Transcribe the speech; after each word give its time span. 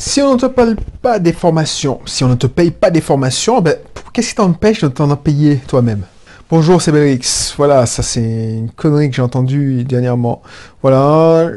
Si 0.00 0.22
on 0.22 0.34
ne 0.34 0.38
te 0.38 0.46
paye 0.46 0.76
pas 1.02 1.18
des 1.18 1.32
formations, 1.32 1.98
si 2.06 2.22
on 2.22 2.28
ne 2.28 2.36
te 2.36 2.46
paye 2.46 2.70
pas 2.70 2.88
des 2.88 3.00
formations, 3.00 3.60
ben, 3.60 3.74
qu'est-ce 4.12 4.28
qui 4.28 4.34
t'empêche 4.36 4.82
de 4.82 4.88
t'en 4.88 5.14
payer 5.16 5.56
toi-même? 5.66 6.02
Bonjour, 6.48 6.80
c'est 6.80 6.92
Belrix. 6.92 7.52
Voilà, 7.56 7.84
ça 7.84 8.04
c'est 8.04 8.20
une 8.20 8.70
connerie 8.70 9.10
que 9.10 9.16
j'ai 9.16 9.22
entendue 9.22 9.82
dernièrement. 9.82 10.40
Voilà, 10.82 11.50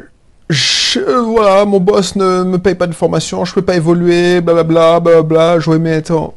voilà, 1.24 1.64
mon 1.64 1.78
boss 1.78 2.16
ne 2.16 2.42
me 2.42 2.58
paye 2.58 2.74
pas 2.74 2.88
de 2.88 2.94
formation, 2.94 3.44
je 3.44 3.54
peux 3.54 3.62
pas 3.62 3.76
évoluer, 3.76 4.40
blablabla, 4.40 4.98
blablabla, 4.98 5.60
je 5.60 5.70
vais 5.70 5.78
mettre... 5.78 6.32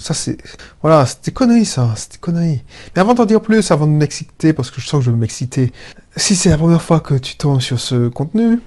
ça 0.00 0.14
c'est... 0.14 0.38
Voilà, 0.82 1.04
c'était 1.06 1.30
connerie 1.30 1.66
ça, 1.66 1.92
c'était 1.96 2.18
connerie. 2.18 2.62
Mais 2.94 3.00
avant 3.00 3.14
d'en 3.14 3.26
dire 3.26 3.40
plus, 3.40 3.70
avant 3.70 3.86
de 3.86 3.92
m'exciter, 3.92 4.52
parce 4.52 4.70
que 4.70 4.80
je 4.80 4.86
sens 4.86 5.00
que 5.00 5.04
je 5.04 5.10
vais 5.10 5.16
m'exciter, 5.16 5.72
si 6.16 6.34
c'est 6.34 6.48
la 6.48 6.58
première 6.58 6.82
fois 6.82 7.00
que 7.00 7.14
tu 7.14 7.36
tombes 7.36 7.60
sur 7.60 7.78
ce 7.78 8.08
contenu, 8.08 8.60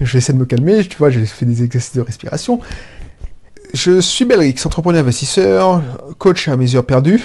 je 0.00 0.12
vais 0.12 0.18
essayer 0.18 0.34
de 0.34 0.38
me 0.38 0.46
calmer, 0.46 0.84
tu 0.86 0.96
vois, 0.96 1.10
j'ai 1.10 1.24
fait 1.26 1.46
des 1.46 1.62
exercices 1.62 1.94
de 1.94 2.00
respiration. 2.00 2.60
Je 3.74 4.00
suis 4.00 4.24
Belrix, 4.24 4.56
entrepreneur 4.64 5.02
investisseur, 5.02 5.82
coach 6.18 6.48
à 6.48 6.56
mesure 6.56 6.84
perdue. 6.84 7.22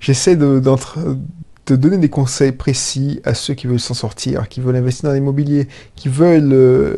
J'essaie 0.00 0.36
de, 0.36 0.58
de, 0.58 1.76
donner 1.76 1.98
des 1.98 2.08
conseils 2.08 2.52
précis 2.52 3.20
à 3.24 3.34
ceux 3.34 3.54
qui 3.54 3.66
veulent 3.66 3.78
s'en 3.78 3.94
sortir, 3.94 4.48
qui 4.48 4.60
veulent 4.60 4.76
investir 4.76 5.10
dans 5.10 5.14
l'immobilier, 5.14 5.68
qui 5.96 6.08
veulent 6.08 6.52
euh, 6.52 6.96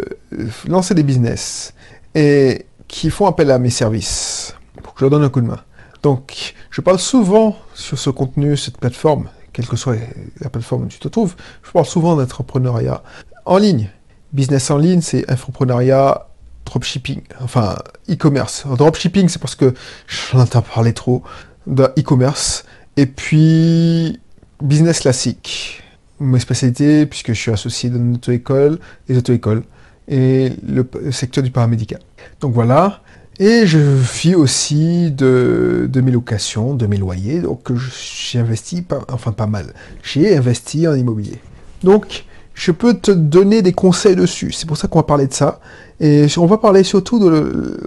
lancer 0.68 0.94
des 0.94 1.02
business 1.02 1.74
et 2.14 2.66
qui 2.88 3.10
font 3.10 3.26
appel 3.26 3.50
à 3.50 3.58
mes 3.58 3.70
services 3.70 4.54
pour 4.80 4.94
que 4.94 5.00
je 5.00 5.04
leur 5.04 5.10
donne 5.10 5.24
un 5.24 5.28
coup 5.28 5.40
de 5.40 5.46
main. 5.46 5.60
Donc, 6.02 6.54
je 6.70 6.80
parle 6.80 6.98
souvent 6.98 7.56
sur 7.74 7.98
ce 7.98 8.10
contenu, 8.10 8.56
cette 8.56 8.78
plateforme, 8.78 9.28
quelle 9.52 9.66
que 9.66 9.76
soit 9.76 9.96
la 10.40 10.48
plateforme 10.48 10.84
où 10.84 10.86
tu 10.86 10.98
te 10.98 11.08
trouves, 11.08 11.36
je 11.62 11.70
parle 11.70 11.86
souvent 11.86 12.16
d'entrepreneuriat 12.16 13.02
en 13.44 13.58
ligne. 13.58 13.90
Business 14.32 14.70
en 14.70 14.78
ligne, 14.78 15.00
c'est 15.00 15.30
infoprenariat, 15.30 16.28
dropshipping, 16.64 17.20
enfin 17.40 17.76
e-commerce. 18.08 18.64
Dropshipping, 18.66 19.28
c'est 19.28 19.40
parce 19.40 19.56
que 19.56 19.74
j'en 20.06 20.40
entends 20.40 20.62
parler 20.62 20.92
trop 20.92 21.22
de 21.66 21.84
e-commerce. 21.98 22.64
Et 22.96 23.06
puis, 23.06 24.20
business 24.62 25.00
classique. 25.00 25.82
Mes 26.20 26.38
spécialités, 26.38 27.06
puisque 27.06 27.28
je 27.28 27.40
suis 27.40 27.50
associé 27.50 27.90
dans 27.90 27.96
une 27.96 28.14
auto-école, 28.14 28.78
les 29.08 29.16
auto-écoles, 29.18 29.62
et 30.08 30.52
le, 30.66 30.86
secteur 31.12 31.42
du 31.42 31.50
paramédical. 31.50 32.00
Donc 32.40 32.52
voilà. 32.52 33.00
Et 33.40 33.66
je 33.66 33.78
vis 33.78 34.34
aussi 34.34 35.10
de, 35.10 35.88
mes 35.94 36.10
locations, 36.10 36.74
de 36.74 36.86
mes 36.86 36.98
loyers. 36.98 37.40
Donc 37.40 37.72
j'ai 37.74 38.38
investi, 38.38 38.82
pas, 38.82 39.00
enfin 39.10 39.32
pas 39.32 39.46
mal. 39.46 39.72
J'ai 40.02 40.36
investi 40.36 40.86
en 40.86 40.94
immobilier. 40.94 41.38
Donc 41.82 42.26
je 42.52 42.70
peux 42.70 42.92
te 42.92 43.10
donner 43.10 43.62
des 43.62 43.72
conseils 43.72 44.14
dessus. 44.14 44.52
C'est 44.52 44.66
pour 44.66 44.76
ça 44.76 44.88
qu'on 44.88 44.98
va 44.98 45.04
parler 45.04 45.26
de 45.26 45.32
ça. 45.32 45.58
Et 46.00 46.26
on 46.36 46.44
va 46.44 46.58
parler 46.58 46.84
surtout 46.84 47.18
de, 47.18 47.80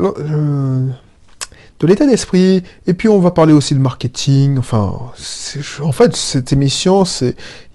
de 1.79 1.87
l'état 1.87 2.07
d'esprit. 2.07 2.63
Et 2.87 2.95
puis 2.95 3.07
on 3.07 3.19
va 3.19 3.29
parler 3.29 3.53
aussi 3.53 3.75
de 3.75 3.79
marketing. 3.79 4.57
Enfin, 4.57 4.99
en 5.83 5.91
fait, 5.91 6.15
cette 6.15 6.51
émission, 6.51 7.03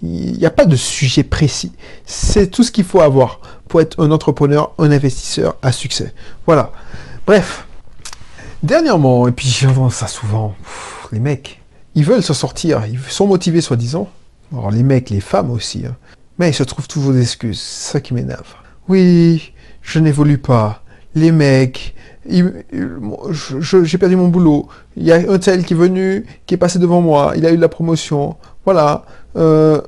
il 0.03 0.33
n'y 0.33 0.47
a 0.47 0.51
pas 0.51 0.67
de 0.67 0.75
sujet 0.75 1.23
précis. 1.23 1.71
C'est 2.06 2.51
tout 2.51 2.65
ce 2.65 2.73
qu'il 2.73 2.84
faut 2.84 3.03
avoir 3.03 3.41
pour 3.69 3.81
être 3.81 4.03
un 4.03 4.11
entrepreneur, 4.11 4.73
un 4.79 4.91
investisseur 4.91 5.55
à 5.62 5.71
succès. 5.71 6.12
Voilà. 6.45 6.73
Bref. 7.25 7.67
Dernièrement, 8.62 9.28
et 9.28 9.33
puis 9.33 9.48
j'entends 9.48 9.89
ça 9.89 10.09
souvent, 10.09 10.55
les 11.12 11.20
mecs, 11.20 11.62
ils 11.95 12.05
veulent 12.05 12.23
se 12.23 12.34
sortir, 12.34 12.84
ils 12.87 12.98
sont 12.98 13.27
motivés 13.27 13.61
soi-disant. 13.61 14.09
Alors 14.53 14.70
les 14.70 14.83
mecs, 14.83 15.11
les 15.11 15.20
femmes 15.20 15.50
aussi. 15.50 15.84
Hein. 15.87 15.97
Mais 16.39 16.50
il 16.50 16.55
se 16.55 16.62
trouve 16.65 16.89
toujours 16.89 17.12
des 17.12 17.23
excuses. 17.23 17.61
Ça 17.61 18.00
qui 18.00 18.15
m'énerve. 18.15 18.55
Oui, 18.89 19.53
je 19.83 19.98
n'évolue 19.98 20.39
pas. 20.39 20.83
Les 21.15 21.33
mecs, 21.33 21.95
j'ai 22.28 23.98
perdu 23.98 24.17
mon 24.17 24.28
boulot. 24.28 24.69
Il 24.97 25.05
y 25.05 25.12
a 25.12 25.17
un 25.17 25.39
tel 25.39 25.65
qui 25.65 25.75
est 25.75 25.77
venu, 25.77 26.27
qui 26.47 26.55
est 26.55 26.59
passé 26.59 26.78
devant 26.78 27.00
moi. 27.00 27.33
Il 27.37 27.47
a 27.47 27.53
eu 27.53 27.56
de 27.56 27.61
la 27.61 27.69
promotion. 27.69 28.37
Voilà. 28.65 29.05
Euh, 29.37 29.81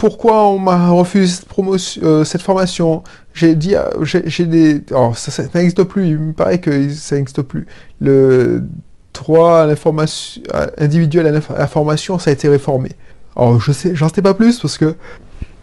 pourquoi 0.00 0.48
on 0.48 0.58
m'a 0.58 0.88
refusé 0.88 1.26
cette, 1.34 2.02
euh, 2.02 2.24
formation? 2.38 3.04
J'ai 3.34 3.54
dit, 3.54 3.74
euh, 3.76 3.82
j'ai 4.02 4.46
des... 4.46 4.82
Alors, 4.90 5.16
ça, 5.16 5.42
n'existe 5.54 5.82
plus. 5.82 6.08
Il 6.08 6.18
me 6.18 6.32
paraît 6.32 6.58
que 6.58 6.88
ça 6.88 7.16
n'existe 7.16 7.42
plus. 7.42 7.66
Le 8.00 8.64
droit 9.12 9.58
à 9.58 9.66
l'information 9.66 10.40
individuel 10.78 11.26
à 11.26 11.32
l'information, 11.32 12.18
ça 12.18 12.30
a 12.30 12.32
été 12.32 12.48
réformé. 12.48 12.92
Alors, 13.36 13.60
je 13.60 13.72
sais, 13.72 13.94
j'en 13.94 14.08
sais 14.08 14.22
pas 14.22 14.32
plus 14.32 14.58
parce 14.58 14.78
que 14.78 14.94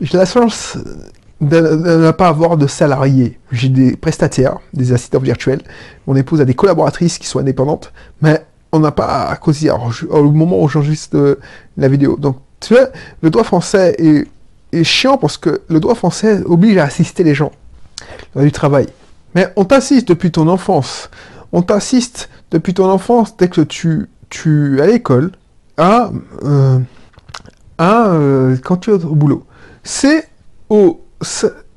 j'ai 0.02 0.18
la 0.20 0.26
chance 0.26 0.78
de, 1.42 1.60
ne 1.60 2.12
pas 2.12 2.28
avoir 2.28 2.58
de 2.58 2.68
salariés. 2.68 3.40
J'ai 3.52 3.70
des 3.70 3.98
prestataires, 3.98 4.60
des 4.72 4.94
assistants 4.94 5.20
virtuels. 5.20 5.62
Mon 6.06 6.16
épouse 6.16 6.42
a 6.42 6.46
des 6.46 6.54
collaboratrices 6.54 7.18
qui 7.18 7.26
sont 7.26 7.40
indépendantes, 7.40 7.92
mais 8.22 8.46
on 8.72 8.78
n'a 8.78 8.92
pas 8.92 9.30
à 9.30 9.36
causer 9.38 9.72
au 9.72 10.32
moment 10.32 10.62
où 10.62 10.68
j'enregistre 10.68 11.18
euh, 11.18 11.40
la 11.76 11.88
vidéo. 11.88 12.18
Donc, 12.18 12.38
tu 12.60 12.74
vois, 12.74 12.90
le 13.22 13.30
droit 13.30 13.44
français 13.44 13.96
est, 14.00 14.84
chiant 14.84 15.18
parce 15.18 15.38
que 15.38 15.62
le 15.70 15.80
droit 15.80 15.96
français 15.96 16.42
oblige 16.46 16.78
à 16.78 16.84
assister 16.84 17.24
les 17.24 17.34
gens 17.34 17.52
dans 18.36 18.44
du 18.44 18.52
travail. 18.52 18.88
Mais 19.34 19.48
on 19.56 19.66
t'assiste 19.66 20.08
depuis 20.08 20.32
ton 20.32 20.48
enfance. 20.48 21.10
On 21.52 21.62
t'assiste 21.62 22.30
depuis 22.52 22.74
ton 22.74 22.90
enfance 22.90 23.36
dès 23.38 23.48
que 23.48 23.62
tu, 23.62 24.08
tu 24.30 24.78
es 24.78 24.82
à 24.82 24.88
l'école 24.88 25.32
à 25.78 26.12
euh, 26.44 26.80
euh, 27.80 28.58
quand 28.64 28.78
tu 28.78 28.92
es 28.92 28.94
au 28.94 29.16
boulot. 29.16 29.46
C'est 29.84 30.28
au, 30.70 31.02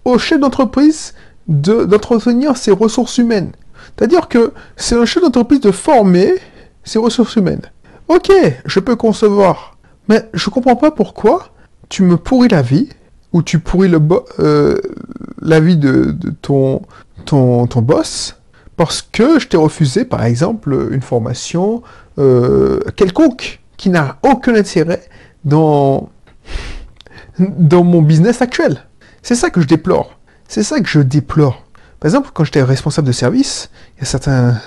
au 0.05 0.19
chef 0.19 0.41
d'entreprise 0.41 1.15
d'entretenir 1.49 2.57
ses 2.57 2.71
ressources 2.71 3.19
humaines. 3.19 3.53
C'est-à-dire 3.97 4.29
que 4.29 4.53
c'est 4.77 4.97
un 4.97 5.05
chef 5.05 5.23
d'entreprise 5.23 5.61
de 5.61 5.71
former 5.71 6.35
ses 6.85 6.99
ressources 6.99 7.37
humaines. 7.37 7.63
Ok, 8.09 8.31
je 8.65 8.81
peux 8.81 8.97
concevoir, 8.97 9.77
mais 10.10 10.28
je 10.34 10.50
comprends 10.50 10.75
pas 10.75 10.91
pourquoi 10.91 11.50
tu 11.88 12.03
me 12.03 12.16
pourris 12.16 12.48
la 12.48 12.62
vie, 12.62 12.88
ou 13.32 13.43
tu 13.43 13.60
pourris 13.60 13.88
le 13.88 14.00
euh, 14.41 14.76
la 15.41 15.60
vie 15.60 15.76
de, 15.76 16.16
ton, 16.43 16.82
ton, 17.26 17.69
ton, 17.69 17.81
boss, 17.81 18.37
parce 18.76 19.03
que 19.03 19.38
je 19.38 19.47
t'ai 19.47 19.56
refusé, 19.56 20.04
par 20.04 20.25
exemple, 20.25 20.88
une 20.91 21.00
formation 21.00 21.82
euh, 22.19 22.81
quelconque 22.97 23.60
qui 23.76 23.88
n'a 23.88 24.19
aucun 24.25 24.56
intérêt 24.56 25.03
dans 25.44 26.10
dans 27.38 27.84
mon 27.84 28.03
business 28.03 28.42
actuel. 28.42 28.88
C'est 29.22 29.37
ça 29.37 29.48
que 29.50 29.60
je 29.60 29.66
déplore. 29.69 30.19
C'est 30.48 30.65
ça 30.65 30.81
que 30.81 30.88
je 30.88 30.98
déplore. 30.98 31.65
Par 32.00 32.09
exemple, 32.09 32.31
quand 32.34 32.42
j'étais 32.42 32.65
responsable 32.65 33.06
de 33.06 33.12
service, 33.12 33.71
il 33.97 34.00
y 34.00 34.03
a 34.03 34.06
certains 34.06 34.60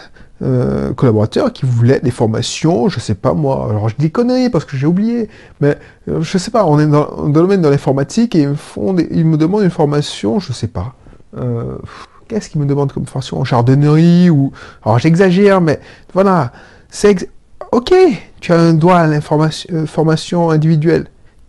euh, 0.44 0.94
collaborateurs 0.94 1.54
qui 1.54 1.66
voulaient 1.66 2.02
des 2.02 2.12
formations, 2.12 2.90
je 2.90 3.00
sais 3.00 3.16
pas 3.16 3.34
moi. 3.34 3.68
Alors 3.70 3.88
je 3.88 3.96
dis 3.98 4.12
conneries 4.12 4.50
parce 4.50 4.66
que 4.66 4.76
j'ai 4.76 4.88
oublié, 4.88 5.30
mais 5.62 5.78
euh, 6.10 6.22
je 6.22 6.38
sais 6.38 6.52
pas. 6.52 6.66
On 6.66 6.80
est 6.80 6.88
dans, 6.88 7.26
le 7.26 7.32
domaine 7.32 7.62
de 7.62 7.70
l'informatique 7.70 8.36
et 8.36 8.42
ils 8.42 8.50
me, 8.50 8.56
font 8.56 8.96
ils 8.98 9.26
me 9.26 9.38
demandent 9.38 9.64
une 9.64 9.70
formation, 9.70 10.40
je 10.40 10.52
sais 10.52 10.68
pas. 10.68 10.96
Euh, 11.38 11.78
qu'est-ce 12.28 12.50
qu'ils 12.50 12.60
me 12.60 12.66
demandent 12.66 12.92
comme 12.92 13.06
formation? 13.06 13.40
En 13.40 13.46
jardinnerie 13.46 14.30
ou 14.30 14.52
alors 14.84 15.00
j'exagère, 15.00 15.62
mais 15.62 15.80
voilà. 16.14 16.52
C'est 16.90 17.30
ok. 17.72 17.94
Tu 18.42 18.52
as 18.52 18.60
un 18.60 18.74
droit 18.74 18.98
à 18.98 19.08
l'information 19.08 19.86
formation 19.88 20.50
individuelle. 20.50 21.08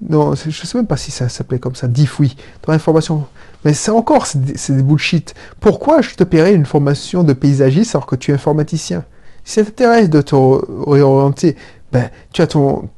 Non, 0.09 0.35
je 0.35 0.51
sais 0.51 0.79
même 0.79 0.87
pas 0.87 0.97
si 0.97 1.11
ça 1.11 1.29
s'appelait 1.29 1.59
comme 1.59 1.75
ça, 1.75 1.89
diff 1.89 2.21
oui, 2.21 2.37
dans 2.65 2.73
l'information. 2.73 3.27
Mais 3.65 3.73
c'est 3.73 3.91
encore, 3.91 4.27
c'est 4.27 4.77
des 4.77 4.83
bullshit. 4.83 5.35
Pourquoi 5.61 6.03
je 6.03 6.15
te 6.15 6.25
paierais 6.25 6.55
une 6.55 6.67
formation 6.67 7.25
de 7.25 7.33
paysagiste 7.33 7.95
alors 7.95 8.07
que 8.07 8.17
tu 8.17 8.31
es 8.31 8.35
informaticien? 8.35 9.05
Si 9.45 9.55
ça 9.55 9.65
t'intéresse 9.65 10.11
de 10.11 10.21
te 10.21 10.35
réorienter, 10.35 11.57
ben, 11.93 12.11
tu 12.33 12.43
as 12.43 12.47
ton, 12.47 12.89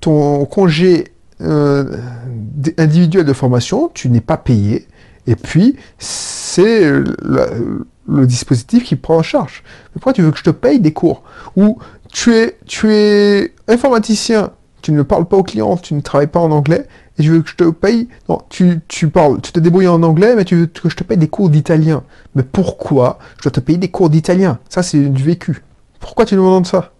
ton 0.00 0.44
congé 0.46 1.12
euh, 1.40 1.96
individuel 2.76 3.24
de 3.24 3.32
formation, 3.32 3.90
tu 3.94 4.10
n'es 4.10 4.20
pas 4.20 4.36
payé, 4.36 4.86
et 5.26 5.36
puis 5.36 5.76
c'est 5.98 6.82
le, 6.82 8.26
dispositif 8.26 8.84
qui 8.84 8.96
prend 8.96 9.16
en 9.16 9.22
charge. 9.22 9.62
Mais 9.94 10.00
pourquoi 10.00 10.12
tu 10.12 10.22
veux 10.22 10.32
que 10.32 10.38
je 10.38 10.42
te 10.42 10.50
paye 10.50 10.80
des 10.80 10.92
cours? 10.92 11.22
Ou 11.56 11.78
tu 12.12 12.34
es, 12.34 12.58
tu 12.66 12.92
es 12.92 13.54
informaticien, 13.68 14.50
tu 14.82 14.92
ne 14.92 15.02
parles 15.02 15.26
pas 15.26 15.36
aux 15.36 15.42
clients, 15.42 15.76
tu 15.76 15.94
ne 15.94 16.00
travailles 16.00 16.26
pas 16.26 16.40
en 16.40 16.50
anglais, 16.50 16.86
tu 17.20 17.30
veux 17.30 17.42
que 17.42 17.50
je 17.50 17.56
te 17.56 17.70
paye, 17.70 18.08
non, 18.28 18.40
tu, 18.48 18.80
tu 18.88 19.08
parles, 19.08 19.40
tu 19.40 19.52
te 19.52 19.60
débrouilles 19.60 19.88
en 19.88 20.02
anglais, 20.02 20.34
mais 20.36 20.44
tu 20.44 20.56
veux 20.56 20.66
que 20.66 20.88
je 20.88 20.96
te 20.96 21.04
paye 21.04 21.16
des 21.16 21.28
cours 21.28 21.50
d'italien. 21.50 22.02
Mais 22.34 22.42
pourquoi 22.42 23.18
je 23.38 23.42
dois 23.42 23.52
te 23.52 23.60
payer 23.60 23.78
des 23.78 23.88
cours 23.88 24.10
d'italien? 24.10 24.58
Ça, 24.68 24.82
c'est 24.82 25.00
du 25.00 25.22
vécu. 25.22 25.62
Pourquoi 25.98 26.24
tu 26.24 26.36
nous 26.36 26.42
demandes 26.42 26.66
ça? 26.66 26.92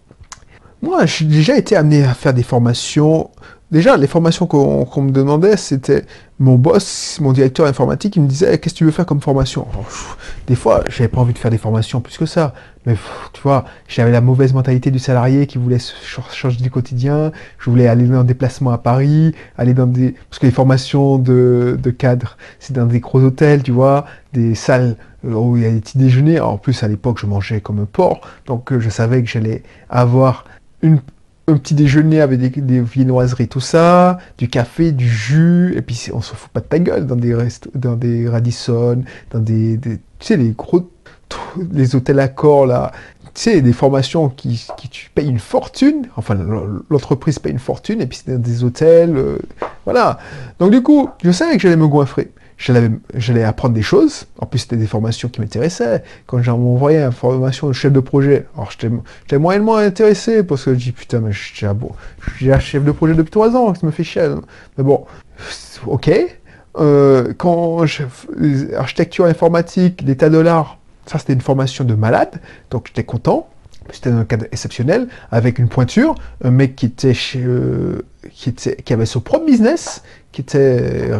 Moi, 0.81 1.05
j'ai 1.05 1.25
déjà 1.25 1.57
été 1.57 1.75
amené 1.75 2.03
à 2.03 2.13
faire 2.13 2.33
des 2.33 2.43
formations 2.43 3.29
déjà, 3.71 3.97
les 3.97 4.07
formations 4.07 4.45
qu'on 4.45 5.01
me 5.01 5.11
demandait, 5.11 5.57
c'était 5.57 6.05
mon 6.39 6.55
boss, 6.55 7.19
mon 7.21 7.33
directeur 7.33 7.67
informatique, 7.67 8.15
il 8.15 8.23
me 8.23 8.27
disait, 8.27 8.53
Eh, 8.53 8.57
qu'est-ce 8.57 8.73
que 8.73 8.79
tu 8.79 8.85
veux 8.85 8.91
faire 8.91 9.05
comme 9.05 9.21
formation? 9.21 9.65
Pff, 9.65 10.17
Des 10.47 10.55
fois, 10.55 10.83
j'avais 10.89 11.07
pas 11.07 11.21
envie 11.21 11.33
de 11.33 11.37
faire 11.37 11.51
des 11.51 11.57
formations 11.57 12.01
plus 12.01 12.17
que 12.17 12.25
ça. 12.25 12.53
Mais 12.85 12.95
tu 13.33 13.41
vois, 13.41 13.65
j'avais 13.87 14.11
la 14.11 14.21
mauvaise 14.21 14.53
mentalité 14.53 14.89
du 14.89 14.97
salarié 14.99 15.45
qui 15.45 15.59
voulait 15.59 15.77
changer 15.79 16.57
du 16.57 16.71
quotidien. 16.71 17.31
Je 17.59 17.69
voulais 17.69 17.87
aller 17.87 18.07
dans 18.07 18.19
un 18.19 18.23
déplacement 18.23 18.71
à 18.71 18.79
Paris, 18.79 19.35
aller 19.57 19.73
dans 19.73 19.87
des... 19.87 20.15
Parce 20.29 20.39
que 20.39 20.47
les 20.47 20.51
formations 20.51 21.19
de, 21.19 21.77
de 21.81 21.91
cadre, 21.91 22.37
c'est 22.59 22.73
dans 22.73 22.87
des 22.87 22.99
gros 22.99 23.21
hôtels, 23.21 23.61
tu 23.61 23.71
vois, 23.71 24.05
des 24.33 24.55
salles 24.55 24.95
euh, 25.25 25.33
où 25.33 25.57
il 25.57 25.63
y 25.63 25.65
a 25.67 25.71
des 25.71 25.79
petits 25.79 25.99
déjeuners. 25.99 26.39
En 26.39 26.57
plus, 26.57 26.81
à 26.83 26.87
l'époque, 26.87 27.19
je 27.19 27.27
mangeais 27.27 27.61
comme 27.61 27.79
un 27.79 27.85
porc. 27.85 28.21
Donc, 28.47 28.71
euh, 28.71 28.79
je 28.79 28.89
savais 28.89 29.21
que 29.21 29.29
j'allais 29.29 29.61
avoir 29.89 30.45
une 30.81 30.99
un 31.47 31.57
petit 31.57 31.73
déjeuner 31.73 32.21
avec 32.21 32.39
des, 32.39 32.49
des 32.61 32.81
viennoiseries, 32.81 33.47
tout 33.47 33.59
ça, 33.59 34.17
du 34.37 34.47
café, 34.47 34.91
du 34.91 35.07
jus, 35.09 35.73
et 35.75 35.81
puis 35.81 36.09
on 36.13 36.21
se 36.21 36.33
fout 36.35 36.49
pas 36.51 36.59
de 36.61 36.65
ta 36.65 36.79
gueule 36.79 37.05
dans 37.07 37.15
des 37.15 37.33
restos, 37.35 37.69
dans 37.75 37.95
des 37.95 38.29
Radisson, 38.29 39.03
dans 39.31 39.39
des, 39.39 39.77
des- 39.77 39.97
tu 39.97 40.01
sais, 40.27 40.37
les 40.37 40.51
gros, 40.51 40.89
les 41.71 41.95
hôtels 41.95 42.19
à 42.19 42.27
corps, 42.27 42.65
là, 42.67 42.91
tu 43.33 43.41
sais, 43.41 43.61
des 43.61 43.73
formations 43.73 44.29
qui, 44.29 44.65
qui 44.77 44.89
tu 44.89 45.09
payes 45.15 45.29
une 45.29 45.39
fortune, 45.39 46.07
enfin, 46.15 46.37
l'entreprise 46.89 47.39
paye 47.39 47.51
une 47.53 47.59
fortune, 47.59 48.01
et 48.01 48.05
puis 48.07 48.21
c'est 48.23 48.31
dans 48.33 48.39
des 48.39 48.63
hôtels, 48.63 49.15
euh, 49.17 49.37
voilà. 49.85 50.19
Donc 50.59 50.71
du 50.71 50.83
coup, 50.83 51.09
je 51.23 51.31
savais 51.31 51.55
que 51.55 51.61
j'allais 51.63 51.75
me 51.77 51.87
goinfrer. 51.87 52.31
J'allais, 52.61 53.43
apprendre 53.43 53.73
des 53.73 53.81
choses. 53.81 54.25
En 54.37 54.45
plus, 54.45 54.59
c'était 54.59 54.77
des 54.77 54.85
formations 54.85 55.29
qui 55.29 55.41
m'intéressaient. 55.41 56.03
Quand 56.27 56.43
j'ai 56.43 56.51
envoyé 56.51 56.99
une 56.99 57.11
formation 57.11 57.67
de 57.67 57.73
chef 57.73 57.91
de 57.91 57.99
projet, 57.99 58.45
alors 58.55 58.69
j'étais, 58.69 59.37
moyennement 59.39 59.77
intéressé 59.77 60.43
parce 60.43 60.65
que 60.65 60.73
je 60.75 60.79
dis 60.79 60.91
putain, 60.91 61.21
mais 61.21 61.31
je 61.31 61.39
suis 61.39 61.53
déjà, 61.55 61.73
bon, 61.73 61.91
déjà 62.39 62.59
chef 62.59 62.83
de 62.83 62.91
projet 62.91 63.15
depuis 63.15 63.31
trois 63.31 63.55
ans, 63.55 63.73
ça 63.73 63.83
me 63.83 63.91
fait 63.91 64.03
chier. 64.03 64.29
Mais 64.77 64.83
bon, 64.83 65.05
ok. 65.87 66.11
Euh, 66.77 67.33
quand 67.35 67.85
je, 67.87 68.03
architecture 68.77 69.25
informatique, 69.25 70.03
l'état 70.03 70.29
de 70.29 70.37
l'art, 70.37 70.77
ça 71.07 71.17
c'était 71.17 71.33
une 71.33 71.41
formation 71.41 71.83
de 71.83 71.95
malade, 71.95 72.39
donc 72.69 72.87
j'étais 72.87 73.03
content. 73.03 73.47
C'était 73.91 74.11
un 74.11 74.23
cadre 74.23 74.45
exceptionnel, 74.51 75.07
avec 75.31 75.57
une 75.57 75.67
pointure, 75.67 76.13
un 76.43 76.51
mec 76.51 76.75
qui 76.75 76.85
était, 76.85 77.15
chez, 77.15 77.41
euh, 77.43 78.05
qui 78.31 78.49
était, 78.49 78.75
qui 78.75 78.93
avait 78.93 79.07
son 79.07 79.19
propre 79.19 79.45
business, 79.45 80.03
qui 80.31 80.41
était 80.41 81.11
euh, 81.11 81.19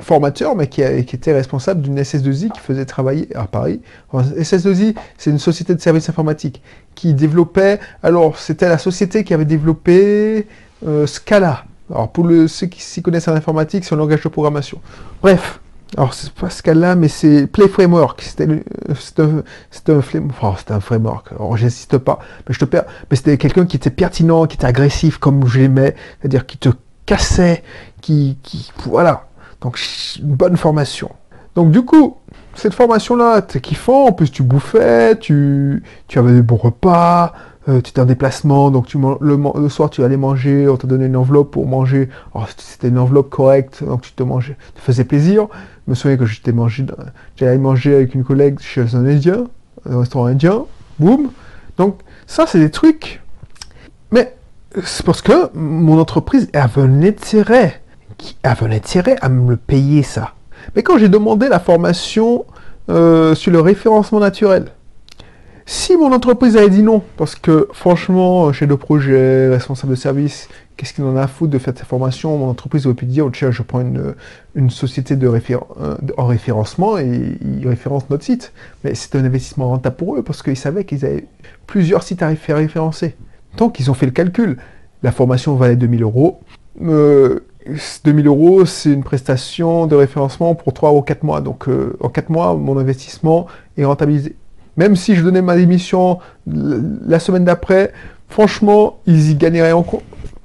formateur, 0.00 0.54
mais 0.54 0.68
qui, 0.68 0.82
était 0.82 1.32
responsable 1.32 1.82
d'une 1.82 2.00
SS2I 2.00 2.52
qui 2.52 2.60
faisait 2.60 2.84
travailler 2.84 3.28
à 3.34 3.46
Paris. 3.46 3.80
Alors, 4.12 4.24
SS2I, 4.26 4.94
c'est 5.18 5.30
une 5.30 5.38
société 5.38 5.74
de 5.74 5.80
services 5.80 6.08
informatiques 6.08 6.62
qui 6.94 7.12
développait. 7.14 7.80
Alors, 8.02 8.38
c'était 8.38 8.68
la 8.68 8.78
société 8.78 9.24
qui 9.24 9.34
avait 9.34 9.44
développé 9.44 10.46
euh, 10.86 11.06
Scala. 11.06 11.64
Alors, 11.90 12.10
pour 12.10 12.26
ceux 12.46 12.66
qui 12.66 12.82
s'y 12.82 13.02
connaissent 13.02 13.28
en 13.28 13.34
informatique, 13.34 13.84
c'est 13.84 13.94
un 13.94 13.98
langage 13.98 14.22
de 14.22 14.28
programmation. 14.28 14.80
Bref. 15.20 15.60
Alors, 15.96 16.12
c'est 16.12 16.32
pas 16.32 16.50
Scala, 16.50 16.96
mais 16.96 17.06
c'est 17.06 17.46
Play 17.46 17.68
Framework. 17.68 18.20
C'était 18.22 18.48
c'est 18.98 19.20
un, 19.20 19.42
un, 19.88 19.98
enfin, 20.30 20.56
un 20.70 20.80
framework. 20.80 21.32
Alors, 21.32 21.56
j'insiste 21.56 21.98
pas, 21.98 22.18
mais 22.48 22.54
je 22.54 22.58
te 22.58 22.64
perds. 22.64 22.84
Mais 23.10 23.16
c'était 23.16 23.38
quelqu'un 23.38 23.64
qui 23.64 23.76
était 23.76 23.90
pertinent, 23.90 24.46
qui 24.46 24.56
était 24.56 24.66
agressif, 24.66 25.18
comme 25.18 25.46
j'aimais. 25.46 25.94
C'est-à-dire 26.20 26.46
qui 26.46 26.58
te 26.58 26.70
cassait, 27.06 27.62
qui, 28.00 28.38
qui, 28.42 28.70
voilà. 28.86 29.26
Donc, 29.60 29.78
une 30.18 30.34
bonne 30.34 30.56
formation. 30.56 31.10
Donc, 31.54 31.70
du 31.70 31.82
coup, 31.82 32.18
cette 32.54 32.74
formation-là, 32.74 33.42
t'es 33.42 33.60
kiffant. 33.60 34.06
En 34.06 34.12
plus, 34.12 34.30
tu 34.30 34.42
bouffais, 34.42 35.16
tu, 35.18 35.82
tu 36.08 36.18
avais 36.18 36.32
des 36.32 36.42
bons 36.42 36.56
repas, 36.56 37.32
euh, 37.68 37.80
tu 37.80 37.90
étais 37.90 38.00
en 38.00 38.04
déplacement, 38.04 38.70
donc 38.70 38.86
tu 38.86 38.98
le, 38.98 39.38
le 39.54 39.68
soir, 39.68 39.88
tu 39.88 40.04
allais 40.04 40.16
manger, 40.16 40.68
on 40.68 40.76
te 40.76 40.86
donnait 40.86 41.06
une 41.06 41.16
enveloppe 41.16 41.50
pour 41.50 41.66
manger. 41.66 42.10
Alors, 42.34 42.48
c'était 42.58 42.88
une 42.88 42.98
enveloppe 42.98 43.30
correcte, 43.30 43.82
donc 43.82 44.02
tu 44.02 44.12
te 44.12 44.22
mangeais, 44.22 44.56
tu 44.74 44.82
faisais 44.82 45.04
plaisir. 45.04 45.46
Me 45.86 45.94
souviens 45.94 46.16
que 46.16 46.26
j'étais 46.26 46.52
mangé, 46.52 46.84
j'allais 47.36 47.58
manger 47.58 47.94
avec 47.94 48.14
une 48.14 48.24
collègue 48.24 48.58
chez 48.60 48.82
un 48.94 49.06
Indien, 49.06 49.46
un 49.88 50.00
restaurant 50.00 50.26
indien, 50.26 50.64
boum. 50.98 51.30
Donc, 51.76 51.98
ça, 52.26 52.46
c'est 52.46 52.58
des 52.58 52.70
trucs. 52.70 53.22
Mais 54.10 54.34
c'est 54.82 55.04
parce 55.04 55.22
que 55.22 55.50
mon 55.54 55.98
entreprise 55.98 56.48
avait 56.52 56.82
un 56.82 57.02
intérêt, 57.02 57.80
qui 58.18 58.36
avait 58.42 58.66
un 58.66 58.72
intérêt 58.72 59.16
à 59.20 59.28
me 59.28 59.56
payer 59.56 60.02
ça. 60.02 60.32
Mais 60.74 60.82
quand 60.82 60.98
j'ai 60.98 61.08
demandé 61.08 61.48
la 61.48 61.60
formation 61.60 62.44
euh, 62.90 63.34
sur 63.34 63.52
le 63.52 63.60
référencement 63.60 64.20
naturel, 64.20 64.66
si 65.66 65.96
mon 65.96 66.12
entreprise 66.12 66.56
avait 66.58 66.68
dit 66.68 66.82
non, 66.82 67.02
parce 67.16 67.34
que 67.34 67.68
franchement, 67.72 68.52
chef 68.52 68.68
de 68.68 68.74
projet, 68.74 69.48
responsable 69.48 69.92
de 69.94 69.98
service, 69.98 70.48
qu'est-ce 70.76 70.92
qu'il 70.92 71.04
en 71.04 71.16
a 71.16 71.22
à 71.22 71.26
foutre 71.26 71.52
de 71.52 71.58
faire 71.58 71.72
cette 71.74 71.86
formation? 71.86 72.36
Mon 72.36 72.50
entreprise 72.50 72.84
aurait 72.86 72.94
pu 72.94 73.06
dire, 73.06 73.26
tiens, 73.32 73.50
je 73.50 73.62
prends 73.62 73.80
une, 73.80 74.14
une 74.54 74.68
société 74.68 75.14
euh, 75.14 75.96
de- 76.02 76.14
en 76.18 76.26
référencement 76.26 76.98
et 76.98 77.38
ils 77.40 77.66
référencent 77.66 78.10
notre 78.10 78.24
site. 78.24 78.52
Mais 78.82 78.94
c'était 78.94 79.18
un 79.18 79.24
investissement 79.24 79.68
rentable 79.68 79.96
pour 79.96 80.16
eux 80.16 80.22
parce 80.22 80.42
qu'ils 80.42 80.56
savaient 80.58 80.84
qu'ils 80.84 81.06
avaient 81.06 81.24
plusieurs 81.66 82.02
sites 82.02 82.22
à 82.22 82.28
référencer. 82.28 83.16
Donc 83.56 83.80
ils 83.80 83.90
ont 83.90 83.94
fait 83.94 84.06
le 84.06 84.12
calcul. 84.12 84.58
La 85.02 85.12
formation 85.12 85.54
valait 85.56 85.76
2000 85.76 86.02
euros. 86.02 86.40
Euh, 86.82 87.40
2000 88.04 88.26
euros, 88.26 88.64
c'est 88.64 88.92
une 88.92 89.02
prestation 89.02 89.86
de 89.86 89.96
référencement 89.96 90.54
pour 90.54 90.72
3 90.72 90.92
ou 90.92 91.02
4 91.02 91.22
mois. 91.22 91.40
Donc 91.40 91.68
euh, 91.68 91.96
en 92.00 92.08
4 92.08 92.30
mois, 92.30 92.54
mon 92.54 92.78
investissement 92.78 93.46
est 93.76 93.84
rentabilisé. 93.84 94.36
Même 94.76 94.96
si 94.96 95.14
je 95.14 95.22
donnais 95.22 95.42
ma 95.42 95.56
démission 95.56 96.18
la 96.46 97.20
semaine 97.20 97.44
d'après, 97.44 97.92
franchement, 98.28 98.98
ils 99.06 99.30
y 99.30 99.34
gagneraient 99.36 99.72
en 99.72 99.86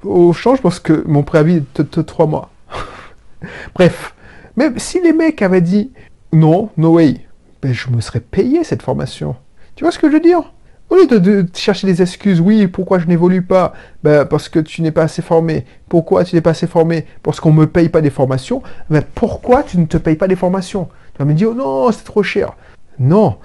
au 0.04 0.32
change 0.32 0.62
parce 0.62 0.80
que 0.80 1.04
mon 1.06 1.22
préavis 1.22 1.56
est 1.56 1.80
de 1.80 2.02
3 2.02 2.26
mois. 2.26 2.50
Bref, 3.74 4.14
même 4.56 4.78
si 4.78 5.00
les 5.00 5.12
mecs 5.12 5.42
avaient 5.42 5.60
dit 5.60 5.90
non, 6.32 6.70
no 6.76 6.94
way, 6.94 7.26
ben, 7.60 7.72
je 7.72 7.90
me 7.90 8.00
serais 8.00 8.20
payé 8.20 8.64
cette 8.64 8.82
formation. 8.82 9.34
Tu 9.74 9.84
vois 9.84 9.90
ce 9.90 9.98
que 9.98 10.08
je 10.08 10.14
veux 10.14 10.20
dire? 10.20 10.52
Au 10.90 10.96
lieu 10.96 11.06
de, 11.06 11.46
chercher 11.54 11.86
des 11.86 12.02
excuses, 12.02 12.40
oui, 12.40 12.66
pourquoi 12.66 12.98
je 12.98 13.06
n'évolue 13.06 13.42
pas? 13.42 13.72
Ben, 14.02 14.24
Parce 14.24 14.48
que 14.48 14.58
tu 14.58 14.82
n'es 14.82 14.90
pas 14.90 15.02
assez 15.04 15.22
formé. 15.22 15.64
Pourquoi 15.88 16.24
tu 16.24 16.34
n'es 16.34 16.40
pas 16.40 16.50
assez 16.50 16.66
formé? 16.66 17.06
Parce 17.22 17.38
qu'on 17.38 17.52
ne 17.52 17.60
me 17.60 17.66
paye 17.66 17.88
pas 17.88 18.00
des 18.00 18.10
formations. 18.10 18.60
Ben, 18.90 19.02
pourquoi 19.14 19.62
tu 19.62 19.78
ne 19.78 19.86
te 19.86 19.96
payes 19.96 20.16
pas 20.16 20.26
des 20.28 20.36
formations? 20.36 20.88
Tu 21.14 21.18
vas 21.20 21.24
me 21.24 21.34
dire, 21.34 21.50
oh 21.52 21.54
non, 21.54 21.92
c'est 21.92 22.04
trop 22.04 22.22
cher. 22.24 22.54
Non, 22.98 23.36